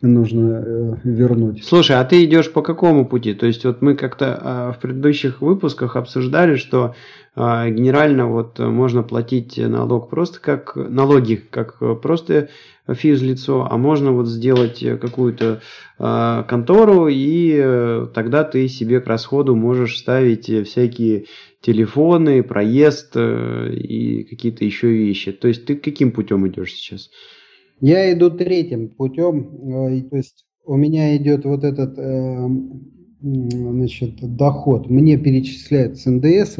[0.01, 1.63] нужно э, вернуть.
[1.63, 3.33] Слушай, а ты идешь по какому пути?
[3.33, 6.95] То есть вот мы как-то э, в предыдущих выпусках обсуждали, что
[7.35, 12.49] генерально вот можно платить налог просто как налоги, как просто
[12.87, 15.61] физлицо, а можно вот сделать какую-то
[15.97, 21.25] э, контору и э, тогда ты себе к расходу можешь ставить всякие
[21.61, 25.31] телефоны, проезд э, и какие-то еще вещи.
[25.31, 27.09] То есть ты каким путем идешь сейчас?
[27.81, 32.47] Я иду третьим путем, э, то есть у меня идет вот этот э,
[33.21, 36.59] значит, доход, мне перечисляют с НДС,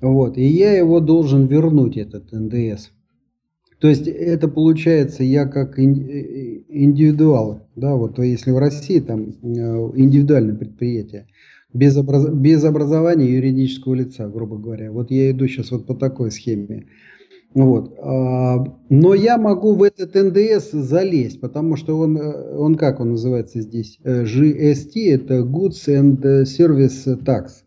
[0.00, 2.90] вот, и я его должен вернуть, этот НДС.
[3.80, 9.30] То есть это получается я как э, индивидуал, да, вот если в России там
[9.94, 11.26] индивидуальное предприятие,
[11.72, 12.28] без, образ...
[12.28, 14.90] без образования юридического лица, грубо говоря.
[14.92, 16.86] Вот я иду сейчас вот по такой схеме.
[17.54, 17.94] Вот.
[18.00, 23.12] А, но я могу в этот НДС залезть, потому что он, э, он как он
[23.12, 23.98] называется здесь?
[24.04, 27.64] GST э, это Goods and Service Tax.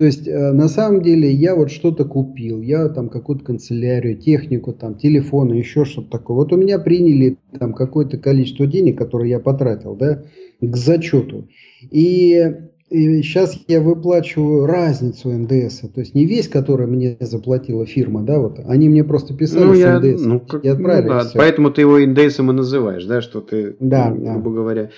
[0.00, 4.72] То есть э, на самом деле я вот что-то купил, я там какую-то канцелярию, технику,
[4.72, 6.36] там телефоны, еще что-то такое.
[6.36, 10.22] Вот у меня приняли там какое-то количество денег, которое я потратил, да,
[10.62, 11.48] к зачету.
[11.90, 12.50] И
[12.88, 18.40] и сейчас я выплачиваю разницу НДС, то есть не весь, который мне заплатила фирма, да,
[18.40, 21.08] вот, они мне просто писали ну, я, НДС ну, как, и отправили.
[21.08, 21.38] Ну, да, все.
[21.38, 24.56] поэтому ты его НДСом и называешь, да, что ты, да, грубо да.
[24.56, 24.90] говоря,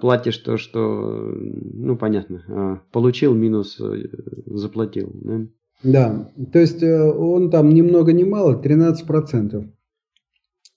[0.00, 4.04] платишь то, что, ну, понятно, а, получил минус э,
[4.46, 5.46] заплатил, да?
[5.82, 9.68] Да, то есть э, он там ни много ни мало, 13%.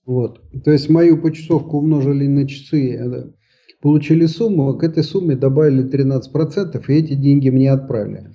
[0.05, 3.31] Вот, то есть мою почасовку умножили на часы, э,
[3.81, 8.31] получили сумму, к этой сумме добавили 13%, и эти деньги мне отправили.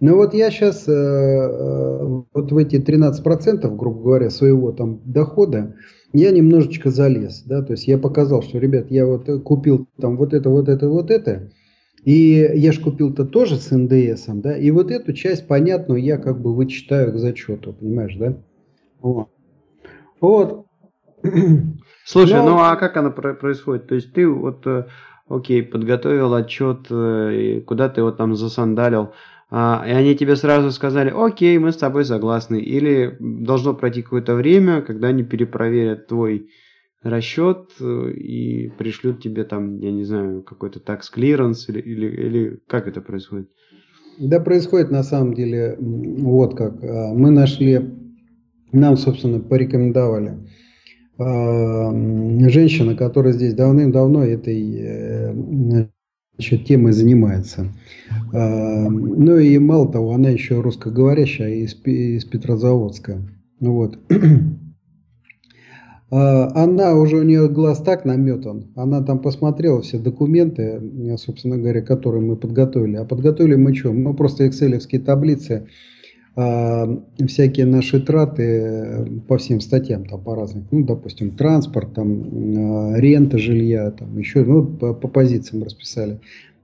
[0.00, 5.76] Ну вот я сейчас э, э, вот в эти 13%, грубо говоря, своего там дохода,
[6.12, 10.34] я немножечко залез, да, то есть я показал, что, ребят, я вот купил там вот
[10.34, 11.50] это, вот это, вот это,
[12.04, 16.40] и я же купил-то тоже с НДСом, да, и вот эту часть понятную я как
[16.40, 18.36] бы вычитаю к зачету, понимаешь, да?
[19.00, 19.28] Вот.
[20.20, 20.66] вот.
[22.04, 22.50] Слушай, Но...
[22.50, 23.86] ну а как оно происходит?
[23.86, 24.86] То есть ты вот, э,
[25.28, 26.88] окей, подготовил отчет,
[27.64, 29.12] куда ты его там засандалил,
[29.54, 32.58] а, и они тебе сразу сказали, окей, мы с тобой согласны.
[32.58, 36.48] Или должно пройти какое-то время, когда они перепроверят твой
[37.02, 42.60] расчет э, и пришлют тебе там, я не знаю, какой-то tax clearance или, или, или
[42.66, 43.50] как это происходит?
[44.18, 46.82] Да, происходит на самом деле вот как.
[46.82, 47.90] А, мы нашли,
[48.72, 50.48] нам, собственно, порекомендовали
[51.18, 51.92] а,
[52.48, 55.88] женщина, которая здесь давным-давно этой э,
[56.42, 57.68] значит, темой занимается.
[58.32, 63.22] А, ну и мало того, она еще русскоговорящая из, из Петрозаводска.
[63.60, 63.98] Вот.
[66.14, 70.78] А, она уже, у нее глаз так наметан, она там посмотрела все документы,
[71.16, 72.96] собственно говоря, которые мы подготовили.
[72.96, 73.94] А подготовили мы что?
[73.94, 75.68] Мы просто экселевские таблицы
[76.34, 82.24] всякие наши траты э, по всем статьям там по разным, ну, допустим, транспорт, там,
[82.56, 86.20] а, рента жилья, там, еще, ну, по, по позициям расписали.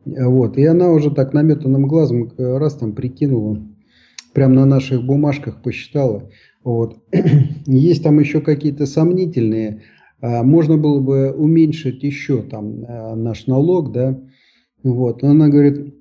[0.07, 3.61] Вот, и она уже так наметанным глазом раз там прикинула,
[4.33, 6.31] прямо на наших бумажках посчитала.
[6.65, 6.97] Вот.
[7.67, 9.83] Есть там еще какие-то сомнительные,
[10.23, 12.87] а, можно было бы уменьшить еще там
[13.23, 14.19] наш налог, да,
[14.83, 15.23] вот.
[15.23, 15.95] Она говорит,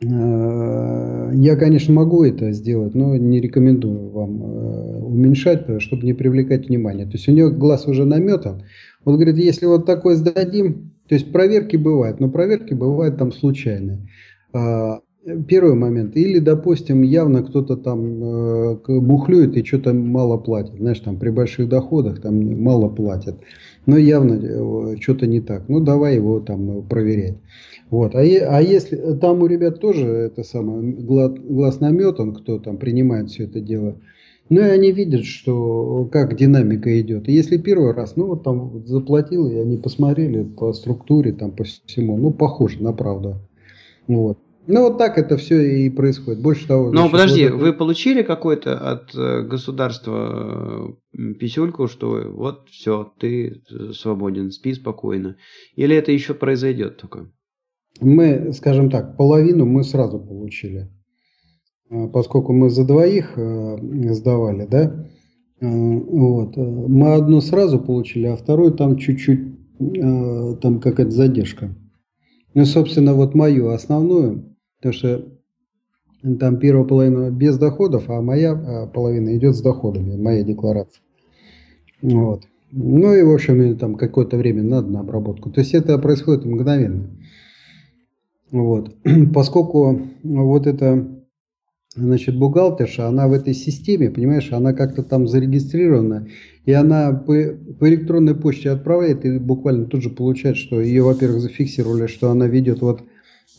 [0.00, 7.04] я, конечно, могу это сделать, но не рекомендую вам э, уменьшать, чтобы не привлекать внимание.
[7.06, 8.62] То есть у него глаз уже наметан.
[9.04, 14.08] Он говорит, если вот такой сдадим, то есть проверки бывают, но проверки бывают там случайные.
[14.52, 15.00] А,
[15.48, 16.16] первый момент.
[16.16, 20.76] Или, допустим, явно кто-то там э, бухлюет и что-то мало платит.
[20.76, 23.36] Знаешь, там при больших доходах там мало платят.
[23.86, 25.68] Но явно что-то не так.
[25.68, 27.38] Ну, давай его там проверять.
[27.90, 28.14] Вот.
[28.14, 33.30] А, а если там у ребят тоже это самое глаз, глаз наметан, кто там принимает
[33.30, 33.96] все это дело,
[34.50, 37.28] ну и они видят, что как динамика идет.
[37.28, 41.64] И если первый раз, ну вот там заплатил, и они посмотрели по структуре, там по
[41.64, 43.36] всему, ну похоже на правду.
[44.06, 44.38] Вот.
[44.66, 46.42] Ну вот так это все и происходит.
[46.42, 46.92] Больше того.
[46.92, 50.94] Но подожди, вот вы получили какой-то от э, государства
[51.40, 53.62] писюльку, что вот все, ты
[53.94, 55.36] свободен, спи спокойно.
[55.74, 57.30] Или это еще произойдет только?
[58.00, 60.88] Мы, скажем так, половину мы сразу получили.
[61.90, 63.78] А, поскольку мы за двоих э,
[64.12, 65.06] сдавали, да,
[65.60, 69.40] а, вот, э, мы одну сразу получили, а вторую там чуть-чуть,
[69.80, 71.74] э, там какая-то задержка.
[72.54, 75.24] Ну, собственно, вот мою основную, потому что
[76.40, 81.02] там первая половина без доходов, а моя половина идет с доходами, моя декларация.
[82.02, 82.42] Вот.
[82.72, 85.50] Ну и, в общем, там какое-то время надо на обработку.
[85.50, 87.08] То есть это происходит мгновенно.
[88.50, 88.96] Вот.
[89.34, 91.06] Поскольку вот эта
[91.94, 96.28] значит, бухгалтерша, она в этой системе, понимаешь, она как-то там зарегистрирована,
[96.64, 97.34] и она по,
[97.78, 102.46] по электронной почте отправляет и буквально тут же получает, что ее, во-первых, зафиксировали, что она
[102.46, 103.02] ведет вот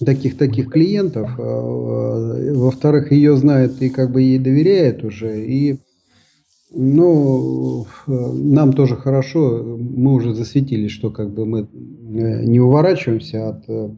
[0.05, 5.79] таких-таких клиентов, а, а, во-вторых, ее знает и как бы ей доверяет уже, и
[6.71, 13.63] ну, нам тоже хорошо, мы уже засветились, что как бы мы э, не уворачиваемся от
[13.67, 13.89] э,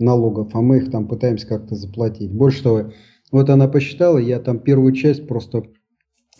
[0.00, 2.32] налогов, а мы их там пытаемся как-то заплатить.
[2.32, 2.92] Больше того,
[3.30, 5.64] вот она посчитала, я там первую часть просто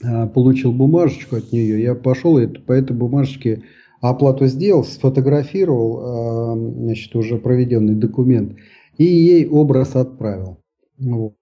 [0.03, 3.63] а, получил бумажечку от нее, я пошел и по этой бумажечке
[4.01, 8.57] оплату сделал, сфотографировал, а, значит, уже проведенный документ
[9.01, 10.59] и ей образ отправил.
[10.99, 11.35] Вот.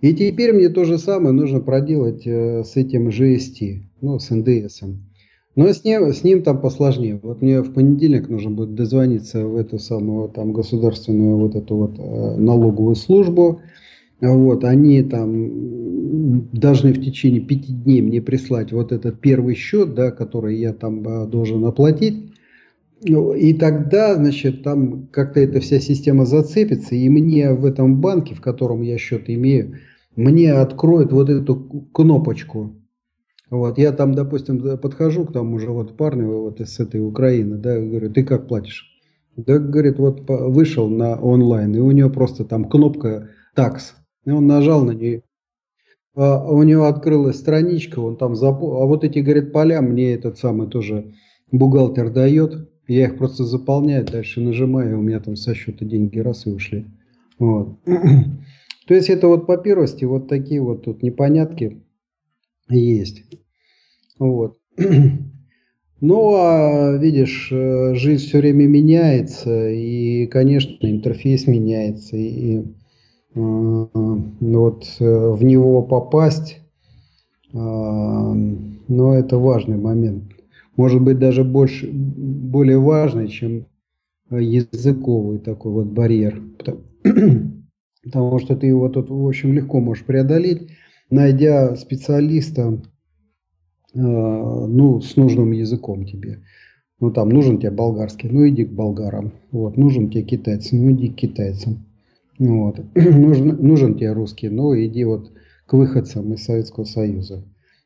[0.00, 4.82] И теперь мне то же самое нужно проделать э, с этим GST, ну, с НДС.
[5.58, 7.18] Но с ним, с ним там посложнее.
[7.20, 11.98] Вот мне в понедельник нужно будет дозвониться в эту самую там государственную вот эту вот
[11.98, 13.60] э, налоговую службу.
[14.20, 20.12] Вот, они там должны в течение пяти дней мне прислать вот этот первый счет, да,
[20.12, 22.32] который я там э, должен оплатить.
[23.02, 28.36] Ну, и тогда, значит, там как-то эта вся система зацепится, и мне в этом банке,
[28.36, 29.74] в котором я счет имею,
[30.14, 31.56] мне откроют вот эту
[31.92, 32.77] кнопочку
[33.50, 37.78] вот, я там, допустим, подхожу к тому же вот парню вот из этой Украины, да,
[37.78, 38.86] говорю, ты как платишь?
[39.36, 43.94] Да, говорит, вот вышел на онлайн, и у него просто там кнопка такс.
[44.24, 45.22] И он нажал на нее.
[46.14, 48.60] А у него открылась страничка, он там зап...
[48.62, 51.14] А вот эти, говорит, поля мне этот самый тоже
[51.52, 52.68] бухгалтер дает.
[52.88, 56.86] Я их просто заполняю, дальше нажимаю, у меня там со счета деньги раз и ушли.
[57.38, 57.78] Вот.
[58.88, 61.84] То есть это вот по первости вот такие вот тут непонятки
[62.70, 63.24] есть.
[64.18, 64.58] Вот.
[66.00, 72.64] Ну, а видишь, э, жизнь все время меняется, и, конечно, интерфейс меняется, и, и
[73.34, 76.60] вот в него попасть,
[77.52, 80.24] но это важный момент.
[80.76, 83.66] Может быть, даже больше, более важный, чем
[84.30, 86.42] языковый такой вот барьер.
[88.04, 90.70] Потому что ты его тут, в общем, легко можешь преодолеть,
[91.10, 92.80] найдя специалиста,
[93.94, 96.42] э, ну, с нужным языком тебе.
[97.00, 99.32] Ну, там, нужен тебе болгарский, ну, иди к болгарам.
[99.52, 101.86] Вот, нужен тебе китайцы, ну, иди к китайцам.
[102.38, 102.80] Вот.
[102.94, 105.32] нужен, нужен тебе русский, ну, иди вот
[105.66, 107.44] к выходцам из Советского Союза.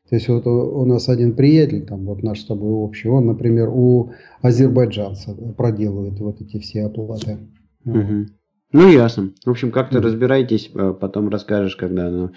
[0.09, 3.69] То есть вот у нас один приятель, там вот наш с тобой общий, он, например,
[3.69, 4.11] у
[4.41, 7.37] азербайджанца проделывает вот эти все оплаты.
[7.85, 8.27] Угу.
[8.73, 9.31] Ну, ясно.
[9.45, 10.07] В общем, как-то угу.
[10.07, 12.31] разбирайтесь, а потом расскажешь, когда оно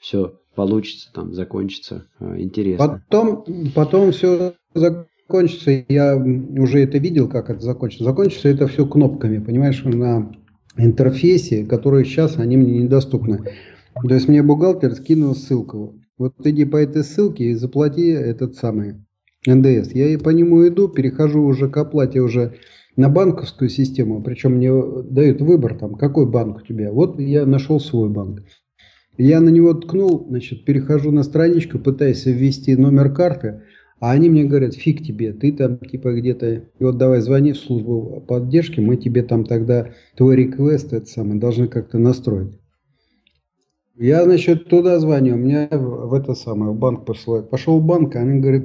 [0.00, 2.06] все получится, там, закончится.
[2.18, 3.02] А, интересно.
[3.08, 5.84] Потом, потом все закончится.
[5.88, 8.04] Я уже это видел, как это закончится.
[8.04, 10.32] Закончится это все кнопками, понимаешь, на
[10.76, 13.54] интерфейсе, которые сейчас они мне недоступны.
[13.94, 15.94] То есть мне бухгалтер скинул ссылку.
[16.16, 19.04] Вот иди по этой ссылке и заплати этот самый
[19.46, 19.92] НДС.
[19.92, 22.54] Я и по нему иду, перехожу уже к оплате уже
[22.96, 24.22] на банковскую систему.
[24.22, 24.70] Причем мне
[25.02, 26.92] дают выбор там, какой банк у тебя.
[26.92, 28.42] Вот я нашел свой банк.
[29.18, 33.62] Я на него ткнул, значит, перехожу на страничку, пытаюсь ввести номер карты,
[34.00, 37.58] а они мне говорят, фиг тебе, ты там типа где-то, и вот давай звони в
[37.58, 42.58] службу поддержки, мы тебе там тогда твой реквест, это самое, должны как-то настроить.
[43.96, 47.50] Я, значит, туда звоню, меня в это самое, в банк посылают.
[47.50, 48.64] Пошел в банк, они говорят,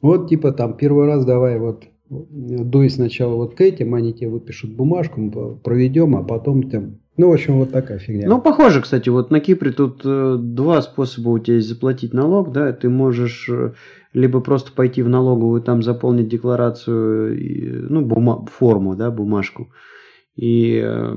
[0.00, 1.84] вот типа там первый раз давай вот
[2.30, 7.32] дуй сначала вот к этим, они тебе выпишут бумажку, проведем, а потом там ну, в
[7.32, 8.28] общем, вот такая фигня.
[8.28, 12.50] Ну, похоже, кстати, вот на Кипре тут э, два способа у тебя есть заплатить налог,
[12.50, 13.74] да, ты можешь э,
[14.12, 19.70] либо просто пойти в налоговую, там заполнить декларацию, ну, бума- форму, да, бумажку,
[20.34, 21.14] и э,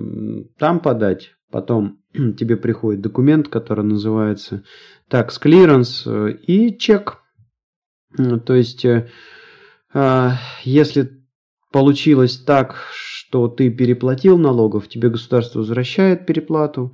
[0.59, 4.63] там подать, потом тебе приходит документ, который называется
[5.09, 7.23] tax clearance э, и чек.
[8.45, 8.85] То есть,
[9.93, 11.09] если
[11.71, 16.93] получилось так, что ты переплатил налогов, тебе государство возвращает переплату,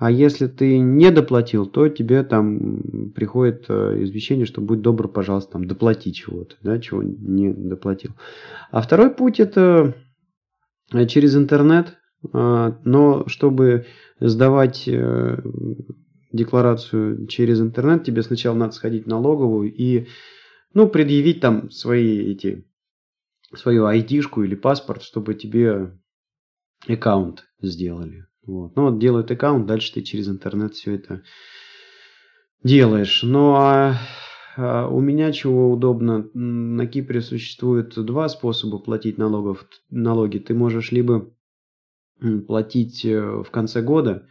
[0.00, 5.52] а если ты не доплатил, то тебе там приходит э, извещение, что будь добр, пожалуйста,
[5.52, 8.12] там доплати чего-то, да, чего не доплатил.
[8.70, 9.94] А второй путь это
[11.06, 11.98] через интернет,
[12.32, 13.84] но чтобы
[14.20, 15.42] сдавать э,
[16.32, 20.06] декларацию через интернет, тебе сначала надо сходить в налоговую и,
[20.74, 22.66] ну, предъявить там свои эти,
[23.54, 25.98] свою айдишку или паспорт, чтобы тебе
[26.86, 28.26] аккаунт сделали.
[28.44, 28.76] Вот.
[28.76, 31.22] Ну, вот делают аккаунт, дальше ты через интернет все это
[32.62, 33.22] делаешь.
[33.22, 33.96] Ну, а,
[34.56, 40.38] а у меня чего удобно, на Кипре существует два способа платить налогов, налоги.
[40.38, 41.32] Ты можешь либо
[42.46, 44.26] платить э, в конце года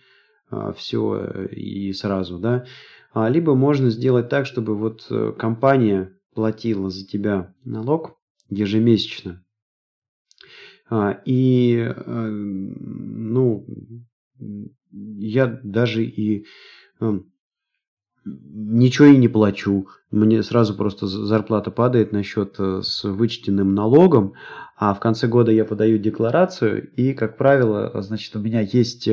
[0.50, 2.66] а, все э, и сразу, да,
[3.14, 8.18] а, либо можно сделать так, чтобы вот э, компания платила за тебя налог
[8.50, 9.44] ежемесячно.
[10.90, 13.66] А, и, ну,
[14.92, 16.46] я даже и
[18.26, 19.88] ничего и не плачу.
[20.12, 24.34] Мне сразу просто зарплата падает на счет э, с вычтенным налогом,
[24.76, 29.08] а в конце года я подаю декларацию, и, как правило, значит, у меня есть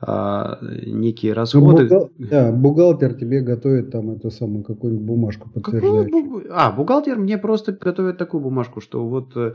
[0.00, 1.82] а, некие ну, расходы.
[1.84, 2.10] Бухгал...
[2.18, 6.46] Да, бухгалтер тебе готовит там эту самую какую-нибудь бумажку подтверждающую.
[6.50, 9.52] А, бухгалтер мне просто готовит такую бумажку, что вот э,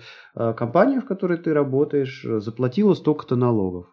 [0.56, 3.88] компания, в которой ты работаешь, заплатила столько-то налогов.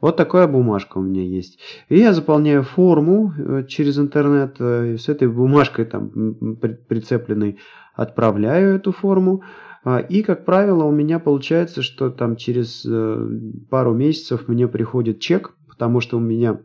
[0.00, 1.58] Вот такая бумажка у меня есть.
[1.88, 6.56] И я заполняю форму э, через интернет, э, с этой бумажкой там
[6.88, 7.58] прицепленной
[7.94, 9.42] отправляю эту форму.
[9.84, 13.28] А, и, как правило, у меня получается, что там через э,
[13.70, 16.60] пару месяцев мне приходит чек, потому что у меня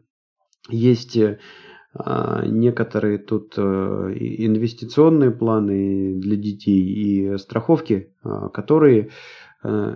[0.70, 1.18] есть
[1.94, 9.12] а, некоторые тут инвестиционные планы для детей и страховки, а, которые
[9.66, 9.96] Э,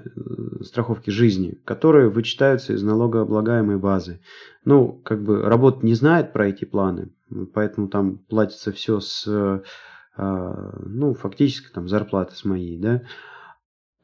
[0.62, 4.22] страховки жизни, которые вычитаются из налогооблагаемой базы.
[4.64, 7.12] Ну, как бы работа не знает про эти планы,
[7.54, 9.62] поэтому там платится все с, э,
[10.16, 13.02] ну, фактически там зарплаты с моей, да.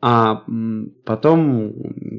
[0.05, 0.43] А
[1.05, 1.73] потом,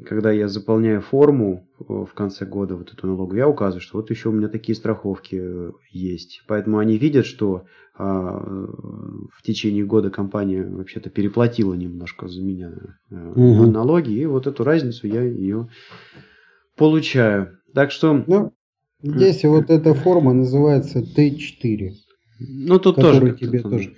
[0.07, 4.09] когда я заполняю форму э, в конце года, вот эту налогу, я указываю, что вот
[4.09, 6.45] еще у меня такие страховки есть.
[6.49, 12.72] Поэтому они видят, что а, в течение года компания вообще-то переплатила немножко за меня
[13.11, 13.66] угу.
[13.66, 15.68] налоги, и вот эту разницу я ее
[16.78, 17.59] получаю.
[17.74, 18.24] Так что...
[18.26, 18.55] Ну,
[19.03, 21.91] Здесь вот эта форма называется Т4.
[22.41, 23.37] Ну, тут тоже.
[23.39, 23.95] тебе тоже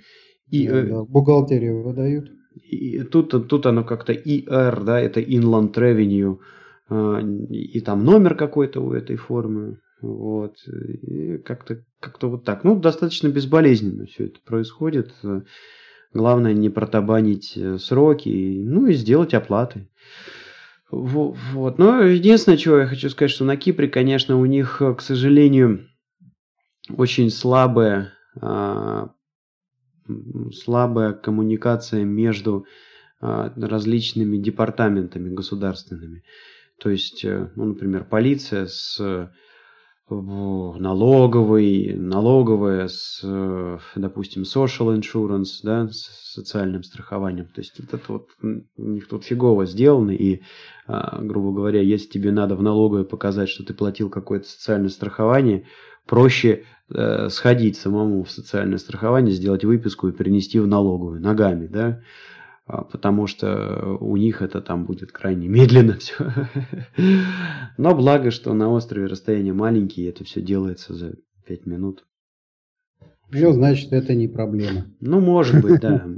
[0.49, 2.31] и, да, да, бухгалтерию выдают.
[2.63, 6.39] И тут, тут оно как-то IR, да, это Inland Revenue,
[6.89, 9.79] а, и там номер какой-то у этой формы.
[10.01, 10.55] Вот.
[10.67, 12.63] И как-то как вот так.
[12.63, 15.13] Ну, достаточно безболезненно все это происходит.
[16.13, 19.89] Главное не протабанить э, сроки, ну и сделать оплаты.
[20.89, 21.77] Вот.
[21.77, 25.87] Но единственное, чего я хочу сказать, что на Кипре, конечно, у них, к сожалению,
[26.95, 28.13] очень слабая,
[30.53, 32.65] слабая коммуникация между
[33.19, 36.23] а, различными департаментами государственными.
[36.79, 39.31] То есть, э, ну, например, полиция с
[40.09, 43.21] налоговый, налоговая с,
[43.95, 47.47] допустим, social insurance, да, с социальным страхованием.
[47.47, 50.41] То есть это вот у них тут фигово сделано, и,
[50.85, 55.65] а, грубо говоря, если тебе надо в налоговой показать, что ты платил какое-то социальное страхование,
[56.05, 56.63] проще
[56.93, 62.01] э, сходить самому в социальное страхование, сделать выписку и принести в налоговую ногами, да,
[62.65, 66.33] а, потому что у них это там будет крайне медленно все.
[67.77, 71.15] Но благо, что на острове расстояние маленькие, это все делается за
[71.45, 72.05] 5 минут.
[73.31, 74.85] Ну, значит, это не проблема.
[75.01, 76.07] Ну, может быть, да.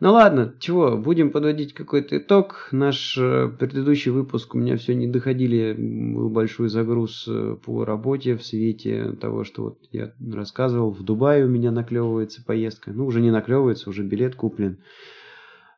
[0.00, 2.68] Ну ладно, чего, будем подводить какой-то итог.
[2.70, 8.36] Наш э, предыдущий выпуск у меня все не доходили, был большой загруз э, по работе
[8.36, 12.92] в свете того, что вот я рассказывал, в Дубае у меня наклевывается поездка.
[12.92, 14.78] Ну, уже не наклевывается, уже билет куплен.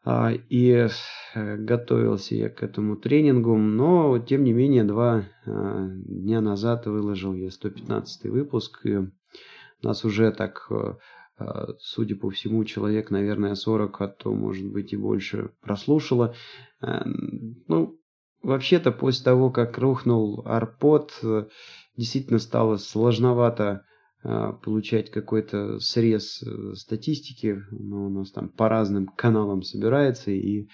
[0.04, 0.86] А, и
[1.34, 7.32] э, готовился я к этому тренингу, но тем не менее два а, дня назад выложил
[7.32, 8.98] я 115 выпуск, и
[9.82, 10.94] нас уже так, э,
[11.38, 16.34] а, судя по всему, человек, наверное, 40, а то, может быть, и больше прослушало.
[16.82, 17.02] Э,
[17.68, 17.98] ну,
[18.42, 21.12] вообще-то после того, как рухнул Арпод,
[21.96, 23.84] действительно стало сложновато
[24.22, 30.68] получать какой-то срез э, статистики, но у нас там по разным каналам собирается, и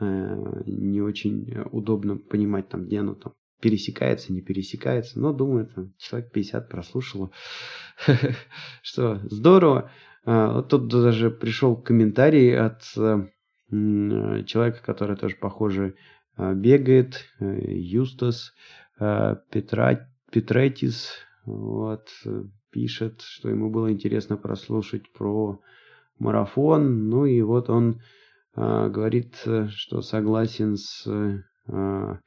[0.00, 5.18] э, не очень удобно понимать, там, где оно там пересекается, не пересекается.
[5.18, 7.30] Но, думаю, это человек 50 прослушало.
[8.82, 9.90] Что, здорово.
[10.24, 13.26] А, тут даже пришел комментарий от э,
[14.44, 15.94] человека, который тоже, похоже,
[16.36, 18.54] бегает, Юстас
[18.96, 21.10] Петратис,
[21.44, 22.08] вот,
[22.70, 25.60] пишет, что ему было интересно прослушать про
[26.18, 27.08] марафон.
[27.08, 28.00] Ну и вот он
[28.54, 29.36] э, говорит,
[29.68, 32.18] что согласен с э,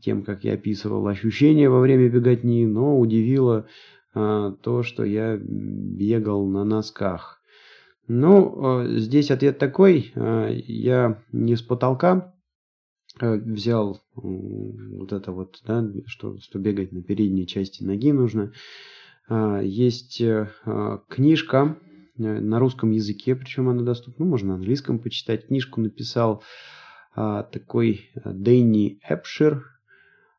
[0.00, 3.66] тем, как я описывал ощущения во время беготни, но удивило
[4.14, 7.40] э, то, что я бегал на носках.
[8.06, 10.12] Ну, э, здесь ответ такой.
[10.14, 12.34] Э, я не с потолка
[13.20, 18.52] взял вот это вот, да, что, что бегать на передней части ноги нужно.
[19.28, 21.78] А, есть э, а, книжка
[22.18, 25.46] э, на русском языке, причем она доступна, ну, можно на английском почитать.
[25.46, 26.42] Книжку написал
[27.14, 29.64] а, такой э, Дэнни Эпшир.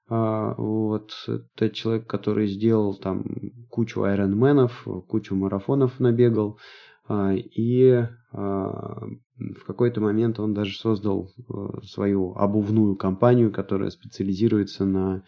[0.07, 3.23] Вот, это человек, который сделал там
[3.69, 6.59] кучу айронменов, кучу марафонов набегал.
[7.09, 11.31] И в какой-то момент он даже создал
[11.83, 15.23] свою обувную компанию, которая специализируется на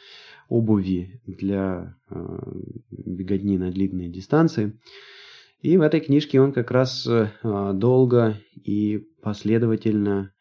[0.49, 2.37] обуви для э,
[2.89, 4.79] беготни на длинные дистанции.
[5.61, 7.29] И в этой книжке он как раз э,
[7.73, 10.31] долго и последовательно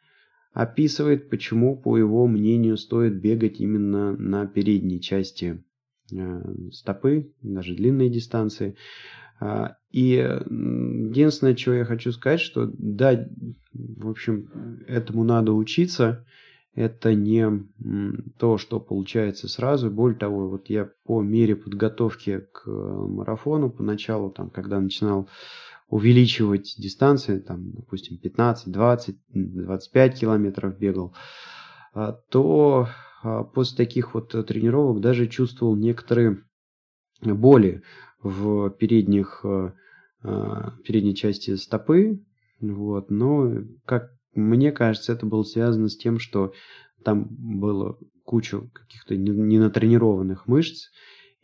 [0.57, 5.63] описывает, почему, по его мнению, стоит бегать именно на передней части
[6.11, 8.75] э, стопы, даже длинные дистанции.
[9.39, 13.29] А, и единственное, чего я хочу сказать, что да,
[13.75, 14.49] в общем,
[14.89, 16.25] этому надо учиться,
[16.75, 17.67] это не
[18.39, 19.91] то, что получается сразу.
[19.91, 25.29] Более того, вот я по мере подготовки к марафону, поначалу, там, когда начинал
[25.89, 31.15] увеличивать дистанции, там, допустим, 15, 20, 25 километров бегал,
[31.93, 32.89] а, то
[33.23, 36.43] а, после таких вот тренировок даже чувствовал некоторые
[37.23, 37.83] боли
[38.23, 39.73] в передних, а,
[40.85, 42.21] передней части стопы,
[42.61, 43.53] вот, но
[43.85, 46.53] как мне кажется, это было связано с тем, что
[47.05, 50.89] там было кучу каких-то ненатренированных мышц,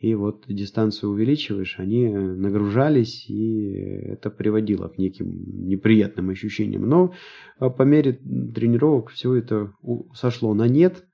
[0.03, 6.87] и вот дистанцию увеличиваешь, они нагружались, и это приводило к неким неприятным ощущениям.
[6.89, 7.13] Но
[7.57, 9.71] а, по мере тренировок все это
[10.13, 11.05] сошло на нет,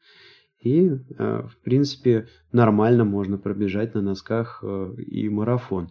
[0.61, 4.64] и, а, в принципе, нормально можно пробежать на носках
[4.98, 5.90] и марафон.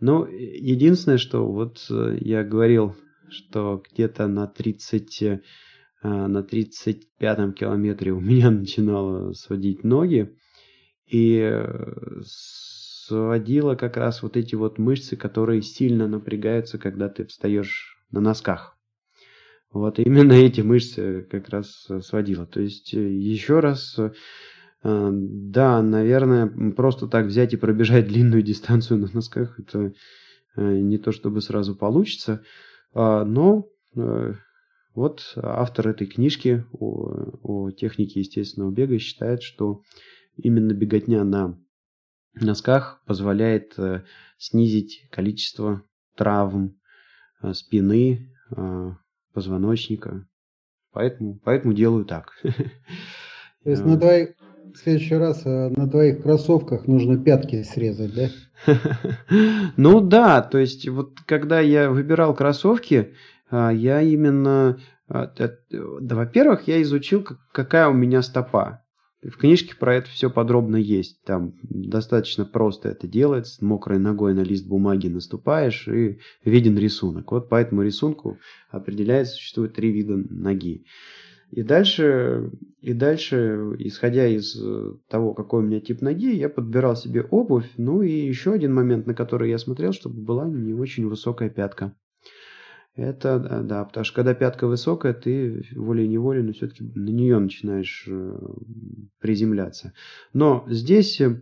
[0.00, 1.86] Но единственное, что вот
[2.20, 2.96] я говорил
[3.30, 5.40] что где-то на 30 э,
[6.02, 10.34] на 35 километре у меня начинало сводить ноги.
[11.10, 11.62] И
[12.24, 18.76] сводила как раз вот эти вот мышцы, которые сильно напрягаются, когда ты встаешь на носках.
[19.72, 22.46] Вот именно эти мышцы как раз сводила.
[22.46, 23.98] То есть еще раз
[24.82, 29.92] а, да, наверное, просто так взять и пробежать длинную дистанцию на носках, это
[30.56, 32.42] э, не то чтобы сразу получится,
[32.94, 34.34] а, но э,
[34.94, 39.82] вот автор этой книжки о, о технике естественного бега считает, что
[40.42, 41.58] именно беготня на
[42.34, 44.04] носках позволяет э,
[44.38, 45.82] снизить количество
[46.16, 46.76] травм
[47.52, 48.28] спины,
[49.32, 50.26] позвоночника.
[50.92, 52.32] Поэтому, поэтому делаю так.
[52.42, 54.34] То есть на твоей
[54.74, 58.28] в следующий раз э, на твоих кроссовках нужно пятки срезать, да?
[59.76, 63.14] Ну да, то есть вот когда я выбирал кроссовки,
[63.50, 64.78] я именно...
[65.08, 65.34] Да,
[66.14, 68.84] во-первых, я изучил, какая у меня стопа.
[69.22, 71.22] В книжке про это все подробно есть.
[71.24, 73.62] Там достаточно просто это делается.
[73.62, 77.30] Мокрой ногой на лист бумаги наступаешь и виден рисунок.
[77.30, 78.38] Вот по этому рисунку
[78.70, 80.86] определяется, существует три вида ноги.
[81.50, 84.56] И дальше, и дальше, исходя из
[85.08, 87.68] того, какой у меня тип ноги, я подбирал себе обувь.
[87.76, 91.94] Ну и еще один момент, на который я смотрел, чтобы была не очень высокая пятка.
[93.00, 98.38] Это, да, потому что когда пятка высокая, ты волей-неволей, но все-таки на нее начинаешь э,
[99.20, 99.94] приземляться.
[100.34, 101.40] Но здесь э,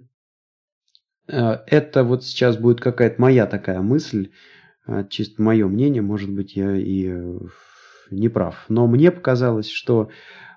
[1.27, 4.31] это вот сейчас будет какая-то моя такая мысль,
[5.11, 7.13] чисто мое мнение, может быть, я и
[8.13, 8.65] не прав.
[8.69, 10.11] Но мне показалось, что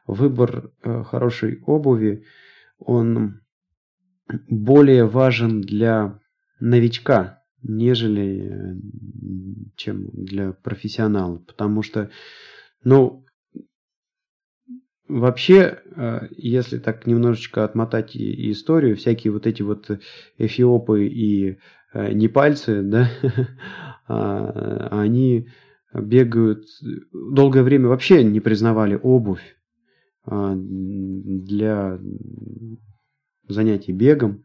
[0.06, 2.26] выбор э, хорошей обуви,
[2.78, 3.42] он
[4.48, 6.20] более важен для
[6.60, 8.76] новичка, нежели э,
[9.76, 11.38] чем для профессионала.
[11.38, 12.10] Потому что,
[12.84, 13.26] ну,
[15.08, 19.90] вообще, э, если так немножечко отмотать историю, всякие вот эти вот
[20.38, 21.58] эфиопы и
[21.94, 23.10] непальцы, да,
[24.08, 25.48] а, они
[25.94, 26.66] бегают,
[27.12, 29.58] долгое время вообще не признавали обувь
[30.26, 32.00] а, для
[33.48, 34.44] занятий бегом,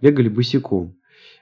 [0.00, 0.96] бегали босиком.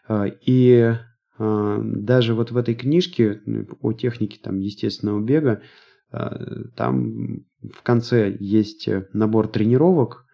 [0.07, 0.95] А, и
[1.41, 3.41] даже вот в этой книжке
[3.81, 5.63] о технике там, естественного бега,
[6.11, 10.27] там в конце есть набор тренировок,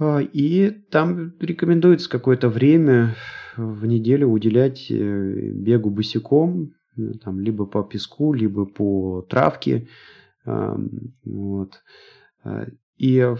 [0.00, 3.14] и там рекомендуется какое-то время
[3.56, 9.88] в неделю уделять э, бегу босиком, Э, там, либо по песку, либо по травке.
[10.44, 11.82] Вот.
[12.42, 12.66] А,
[12.98, 13.34] и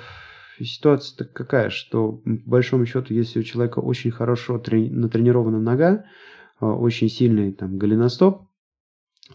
[0.60, 6.04] ситуация какая, что по большому счету, если у человека очень хорошо натренирована нога, а,
[6.66, 8.42] очень сильный там голеностоп,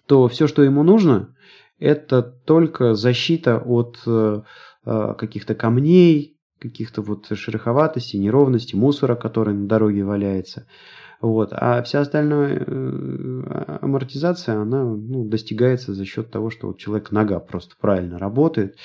[0.06, 1.36] то все, что ему нужно,
[1.80, 4.42] это только защита от э,
[4.86, 10.66] а, каких-то камней, каких-то вот шероховатостей, неровностей, мусора, который на дороге валяется.
[11.20, 11.50] Вот.
[11.52, 17.40] А вся остальная э, амортизация, она ну, достигается за счет того, что вот человек нога
[17.40, 18.78] просто правильно работает.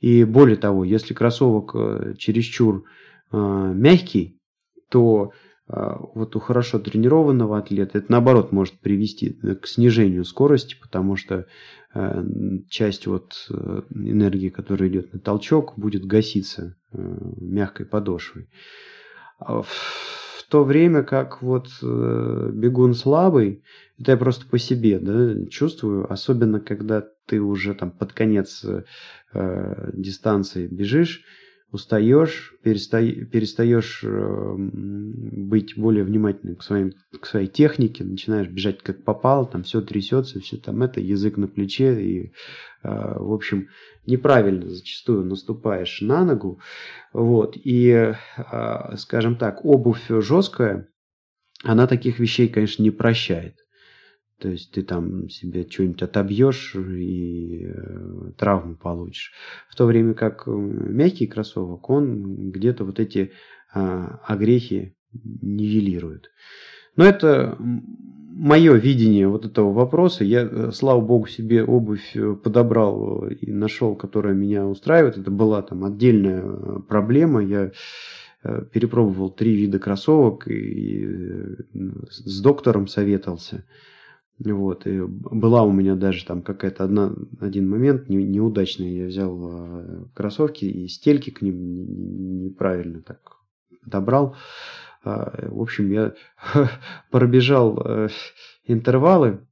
[0.00, 2.84] И более того, если кроссовок э, чересчур
[3.32, 4.40] э, мягкий,
[4.88, 5.32] то
[5.68, 11.46] вот у хорошо тренированного атлета это наоборот может привести к снижению скорости, потому что
[12.68, 13.48] часть вот
[13.90, 18.48] энергии, которая идет на толчок, будет гаситься мягкой подошвой.
[19.38, 23.64] А в то время как вот э, бегун слабый,
[23.98, 29.90] это я просто по себе да, чувствую, особенно когда ты уже там под конец э,
[29.92, 31.24] дистанции бежишь,
[31.72, 39.04] устаешь, перестаешь, перестаешь э, быть более внимательным к, своим, к своей технике, начинаешь бежать как
[39.04, 42.30] попало, там все трясется, все там это, язык на плече, и, э,
[42.82, 43.68] в общем,
[44.06, 46.60] неправильно зачастую наступаешь на ногу,
[47.12, 50.88] вот, и, э, скажем так, обувь жесткая,
[51.64, 53.56] она таких вещей, конечно, не прощает.
[54.38, 59.32] То есть ты там себе что-нибудь отобьешь и э, травму получишь.
[59.68, 63.32] В то время как э, мягкий кроссовок, он где-то вот эти
[63.74, 66.30] э, огрехи нивелирует.
[66.96, 70.22] Но это мое видение вот этого вопроса.
[70.22, 72.14] Я, э, слава богу, себе обувь
[72.44, 75.16] подобрал и нашел, которая меня устраивает.
[75.16, 76.42] Это была там отдельная
[76.88, 77.42] проблема.
[77.42, 77.72] Я
[78.70, 81.08] перепробовал три вида кроссовок и
[82.10, 83.64] с доктором советовался.
[84.38, 88.94] Вот, и была у меня даже там какая-то одна, один момент не, неудачный.
[88.94, 93.20] Я взял э, кроссовки и стельки к ним неправильно так
[93.86, 94.36] добрал.
[95.04, 96.14] Э, в общем, я
[97.10, 98.08] пробежал э,
[98.66, 99.46] интервалы.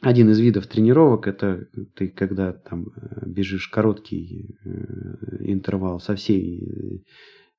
[0.00, 2.86] Один из видов тренировок это ты когда там
[3.24, 4.56] бежишь короткий
[5.40, 7.04] интервал со всей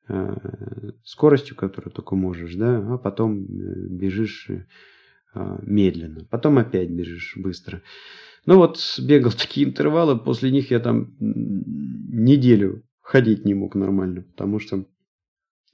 [0.10, 0.36] э,
[1.06, 4.50] скоростью, которую только можешь, да, а потом бежишь
[5.34, 7.82] медленно, потом опять бежишь быстро.
[8.46, 14.60] Ну вот бегал такие интервалы, после них я там неделю ходить не мог нормально, потому
[14.60, 14.86] что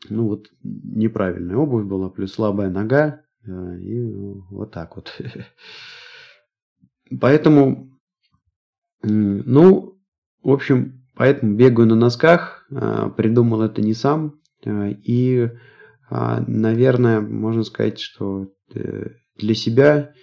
[0.09, 4.01] ну вот неправильная обувь была, плюс слабая нога, и
[4.49, 5.19] вот так вот.
[7.21, 7.97] Поэтому,
[9.01, 9.97] ну,
[10.43, 15.49] в общем, поэтому бегаю на носках, а, придумал это не сам, а, и,
[16.09, 20.13] а, наверное, можно сказать, что э, для себя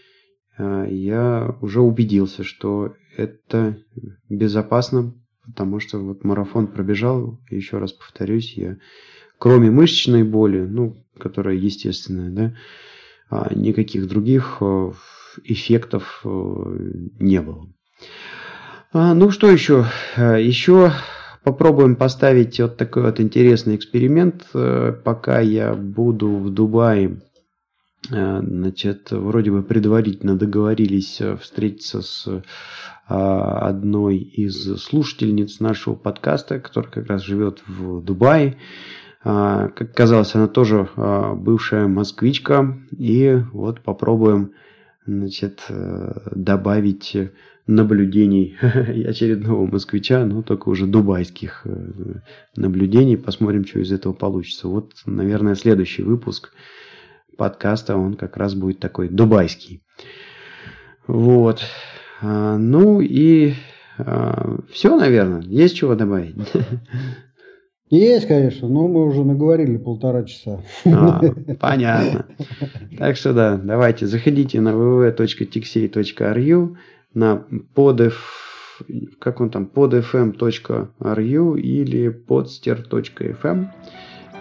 [0.59, 3.77] я уже убедился, что это
[4.29, 5.15] безопасно,
[5.45, 8.77] потому что вот марафон пробежал, еще раз повторюсь, я
[9.39, 12.55] кроме мышечной боли, ну, которая естественная,
[13.31, 14.63] да, никаких других
[15.43, 16.77] эффектов э,
[17.19, 17.69] не было.
[18.93, 19.87] А, ну что еще?
[20.17, 20.93] Э, еще
[21.43, 24.47] попробуем поставить вот такой вот интересный эксперимент.
[24.55, 27.21] Э, пока я буду в Дубае,
[28.09, 32.43] значит, вроде бы предварительно договорились встретиться с
[33.07, 38.57] одной из слушательниц нашего подкаста, которая как раз живет в Дубае.
[39.23, 42.79] Как казалось, она тоже бывшая москвичка.
[42.97, 44.53] И вот попробуем
[45.07, 47.17] значит, э, добавить
[47.67, 52.21] наблюдений очередного москвича, но только уже дубайских э,
[52.57, 53.17] наблюдений.
[53.17, 54.69] Посмотрим, что из этого получится.
[54.69, 56.53] Вот, наверное, следующий выпуск
[57.37, 59.83] подкаста, он как раз будет такой дубайский.
[61.07, 61.63] Вот.
[62.23, 63.55] А, ну и
[63.99, 65.43] а, все, наверное.
[65.43, 66.37] Есть чего добавить?
[67.91, 70.63] Есть, конечно, но мы уже наговорили полтора часа.
[70.87, 71.21] А,
[71.61, 72.25] понятно.
[72.99, 76.77] Так что да, давайте заходите на www.tixey.ru,
[77.13, 77.45] на
[77.77, 78.15] podf,
[79.21, 83.67] как он там, podfm.ru или podster.fm.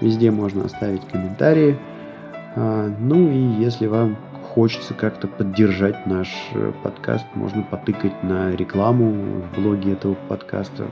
[0.02, 1.78] Везде можно оставить комментарии.
[2.55, 4.17] А, ну и если вам
[4.53, 10.88] хочется как-то поддержать наш э, подкаст, можно потыкать на рекламу в блоге этого подкаста.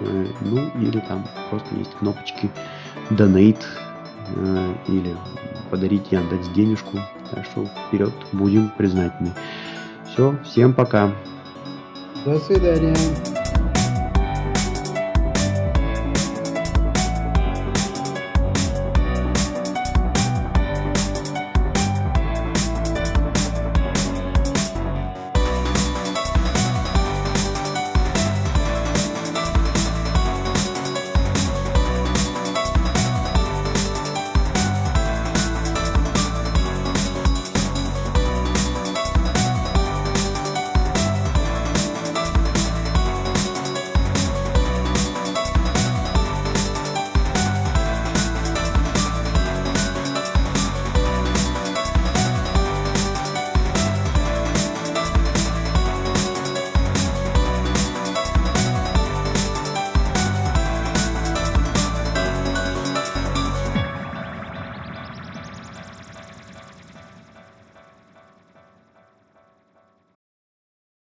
[0.00, 2.50] Э, ну, или там просто есть кнопочки
[3.10, 3.64] Donate
[4.36, 5.14] э, или
[5.70, 6.98] подарить Яндекс денежку.
[7.30, 9.32] Так что вперед, будем признательны.
[10.12, 11.10] Все, всем пока.
[12.24, 12.94] До свидания.